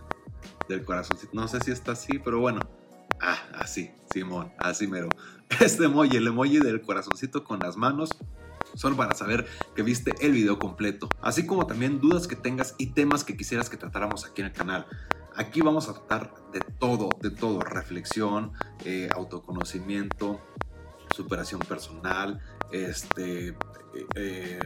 del 0.68 0.84
corazoncito. 0.84 1.32
No 1.34 1.48
sé 1.48 1.60
si 1.60 1.70
está 1.70 1.92
así, 1.92 2.18
pero 2.18 2.40
bueno. 2.40 2.60
Ah, 3.20 3.38
así, 3.54 3.90
Simón, 4.12 4.52
así 4.58 4.86
mero. 4.86 5.08
Este 5.60 5.86
emoji, 5.86 6.16
el 6.16 6.28
emoji 6.28 6.58
del 6.60 6.80
corazoncito 6.80 7.42
con 7.42 7.58
las 7.58 7.76
manos 7.76 8.10
solo 8.74 8.96
para 8.96 9.14
saber 9.14 9.46
que 9.74 9.82
viste 9.82 10.14
el 10.20 10.32
video 10.32 10.58
completo, 10.58 11.08
así 11.20 11.46
como 11.46 11.66
también 11.66 12.00
dudas 12.00 12.26
que 12.26 12.36
tengas 12.36 12.74
y 12.78 12.88
temas 12.88 13.24
que 13.24 13.36
quisieras 13.36 13.68
que 13.68 13.76
tratáramos 13.76 14.24
aquí 14.24 14.42
en 14.42 14.48
el 14.48 14.52
canal. 14.52 14.86
Aquí 15.36 15.60
vamos 15.60 15.88
a 15.88 15.94
tratar 15.94 16.34
de 16.52 16.60
todo, 16.60 17.08
de 17.22 17.30
todo, 17.30 17.60
reflexión, 17.60 18.52
eh, 18.84 19.08
autoconocimiento, 19.14 20.40
superación 21.14 21.60
personal, 21.60 22.40
este, 22.72 23.48
eh, 23.48 23.56
eh, 24.16 24.60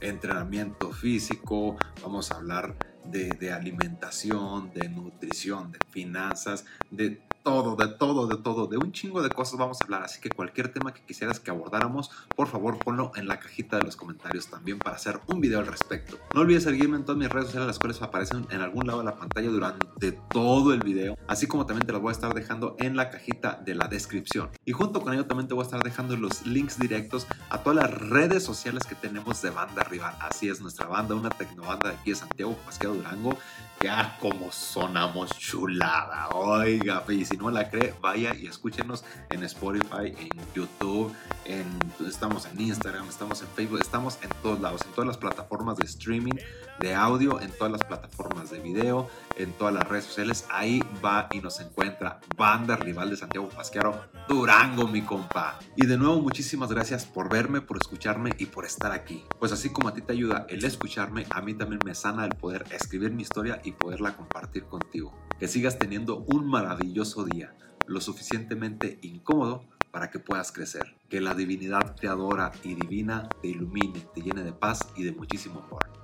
entrenamiento 0.00 0.92
físico, 0.92 1.76
vamos 2.02 2.32
a 2.32 2.36
hablar 2.36 2.76
de, 3.04 3.28
de 3.30 3.52
alimentación, 3.52 4.72
de 4.72 4.88
nutrición, 4.88 5.72
de 5.72 5.78
finanzas, 5.90 6.64
de 6.90 7.22
todo, 7.42 7.76
de 7.76 7.88
todo, 7.88 8.26
de 8.26 8.36
todo, 8.36 8.66
de 8.66 8.76
un 8.76 8.92
chingo 8.92 9.22
de 9.22 9.30
cosas 9.30 9.58
vamos 9.58 9.80
a 9.80 9.84
hablar. 9.84 10.02
Así 10.02 10.20
que 10.20 10.30
cualquier 10.30 10.72
tema 10.72 10.92
que 10.92 11.02
quisieras 11.02 11.40
que 11.40 11.50
abordáramos, 11.50 12.10
por 12.36 12.48
favor 12.48 12.78
ponlo 12.78 13.12
en 13.16 13.28
la 13.28 13.38
cajita 13.38 13.78
de 13.78 13.84
los 13.84 13.96
comentarios 13.96 14.48
también 14.48 14.78
para 14.78 14.96
hacer 14.96 15.20
un 15.26 15.40
video 15.40 15.60
al 15.60 15.66
respecto. 15.66 16.18
No 16.34 16.42
olvides 16.42 16.64
seguirme 16.64 16.96
en 16.96 17.04
todas 17.04 17.18
mis 17.18 17.28
redes 17.28 17.46
sociales, 17.46 17.66
las 17.66 17.78
cuales 17.78 18.02
aparecen 18.02 18.46
en 18.50 18.60
algún 18.60 18.86
lado 18.86 19.00
de 19.00 19.04
la 19.04 19.16
pantalla 19.16 19.48
durante 19.48 20.12
todo 20.12 20.72
el 20.72 20.80
video, 20.80 21.16
así 21.28 21.46
como 21.46 21.66
también 21.66 21.86
te 21.86 21.92
las 21.92 22.02
voy 22.02 22.10
a 22.10 22.12
estar 22.12 22.34
dejando 22.34 22.76
en 22.78 22.96
la 22.96 23.10
cajita 23.10 23.60
de 23.64 23.74
la 23.74 23.88
descripción. 23.88 24.50
Y 24.64 24.72
junto 24.72 25.00
con 25.02 25.12
ello 25.12 25.26
también 25.26 25.48
te 25.48 25.54
voy 25.54 25.62
a 25.62 25.66
estar 25.66 25.82
dejando 25.82 26.16
los 26.16 26.46
links 26.46 26.78
directos 26.78 27.26
a 27.48 27.58
todas 27.58 27.76
las 27.76 28.08
redes 28.08 28.42
sociales 28.42 28.84
que 28.84 28.94
tenemos 28.94 29.42
de 29.42 29.50
Banda 29.50 29.82
Rival. 29.84 30.14
Así 30.20 30.48
es, 30.48 30.60
nuestra 30.60 30.86
banda, 30.86 31.14
una 31.14 31.30
tecnobanda 31.30 31.90
de 31.90 31.96
aquí 31.96 32.10
de 32.10 32.16
Santiago, 32.16 32.56
Pasquero 32.64 32.94
Durango. 32.94 33.36
Ya 33.82 34.18
como 34.20 34.52
sonamos 34.52 35.30
chulada, 35.38 36.28
oiga, 36.34 37.02
y 37.08 37.24
si 37.24 37.38
no 37.38 37.50
la 37.50 37.70
cree, 37.70 37.94
vaya 37.98 38.34
y 38.34 38.46
escúchenos 38.46 39.04
en 39.30 39.42
Spotify, 39.44 40.14
en 40.18 40.28
YouTube, 40.54 41.14
en, 41.46 41.64
estamos 42.06 42.44
en 42.44 42.60
Instagram, 42.60 43.08
estamos 43.08 43.40
en 43.40 43.48
Facebook, 43.48 43.80
estamos 43.80 44.18
en 44.20 44.28
todos 44.42 44.60
lados, 44.60 44.82
en 44.84 44.92
todas 44.92 45.08
las 45.08 45.16
plataformas 45.16 45.78
de 45.78 45.86
streaming, 45.86 46.34
de 46.80 46.94
audio, 46.94 47.40
en 47.40 47.50
todas 47.52 47.70
las 47.70 47.84
plataformas 47.84 48.50
de 48.50 48.58
video, 48.58 49.08
en 49.36 49.52
todas 49.52 49.72
las 49.74 49.86
redes 49.86 50.06
sociales. 50.06 50.46
Ahí 50.50 50.82
va 51.04 51.28
y 51.30 51.40
nos 51.40 51.60
encuentra 51.60 52.20
Banda 52.36 52.76
Rival 52.76 53.10
de 53.10 53.16
Santiago 53.16 53.48
Pasquero, 53.48 54.06
Durango, 54.28 54.88
mi 54.88 55.02
compa. 55.02 55.58
Y 55.76 55.86
de 55.86 55.98
nuevo, 55.98 56.20
muchísimas 56.20 56.72
gracias 56.72 57.04
por 57.04 57.28
verme, 57.28 57.60
por 57.60 57.76
escucharme 57.76 58.30
y 58.38 58.46
por 58.46 58.64
estar 58.64 58.92
aquí. 58.92 59.22
Pues 59.38 59.52
así 59.52 59.70
como 59.70 59.88
a 59.88 59.94
ti 59.94 60.00
te 60.00 60.12
ayuda 60.12 60.46
el 60.48 60.64
escucharme, 60.64 61.26
a 61.30 61.42
mí 61.42 61.54
también 61.54 61.80
me 61.84 61.94
sana 61.94 62.24
el 62.24 62.34
poder 62.34 62.64
escribir 62.70 63.12
mi 63.12 63.22
historia 63.22 63.60
y 63.62 63.72
poderla 63.72 64.16
compartir 64.16 64.64
contigo. 64.64 65.14
Que 65.38 65.48
sigas 65.48 65.78
teniendo 65.78 66.24
un 66.26 66.46
maravilloso 66.48 67.24
día, 67.24 67.54
lo 67.86 68.00
suficientemente 68.00 68.98
incómodo 69.02 69.64
para 69.90 70.10
que 70.10 70.18
puedas 70.18 70.52
crecer. 70.52 70.94
Que 71.08 71.20
la 71.20 71.34
divinidad 71.34 71.94
te 71.96 72.08
adora 72.08 72.52
y 72.62 72.74
divina 72.74 73.28
te 73.42 73.48
ilumine, 73.48 74.00
te 74.14 74.22
llene 74.22 74.42
de 74.42 74.52
paz 74.52 74.88
y 74.96 75.04
de 75.04 75.12
muchísimo 75.12 75.62
amor. 75.66 75.99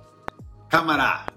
Cámara. 0.69 1.36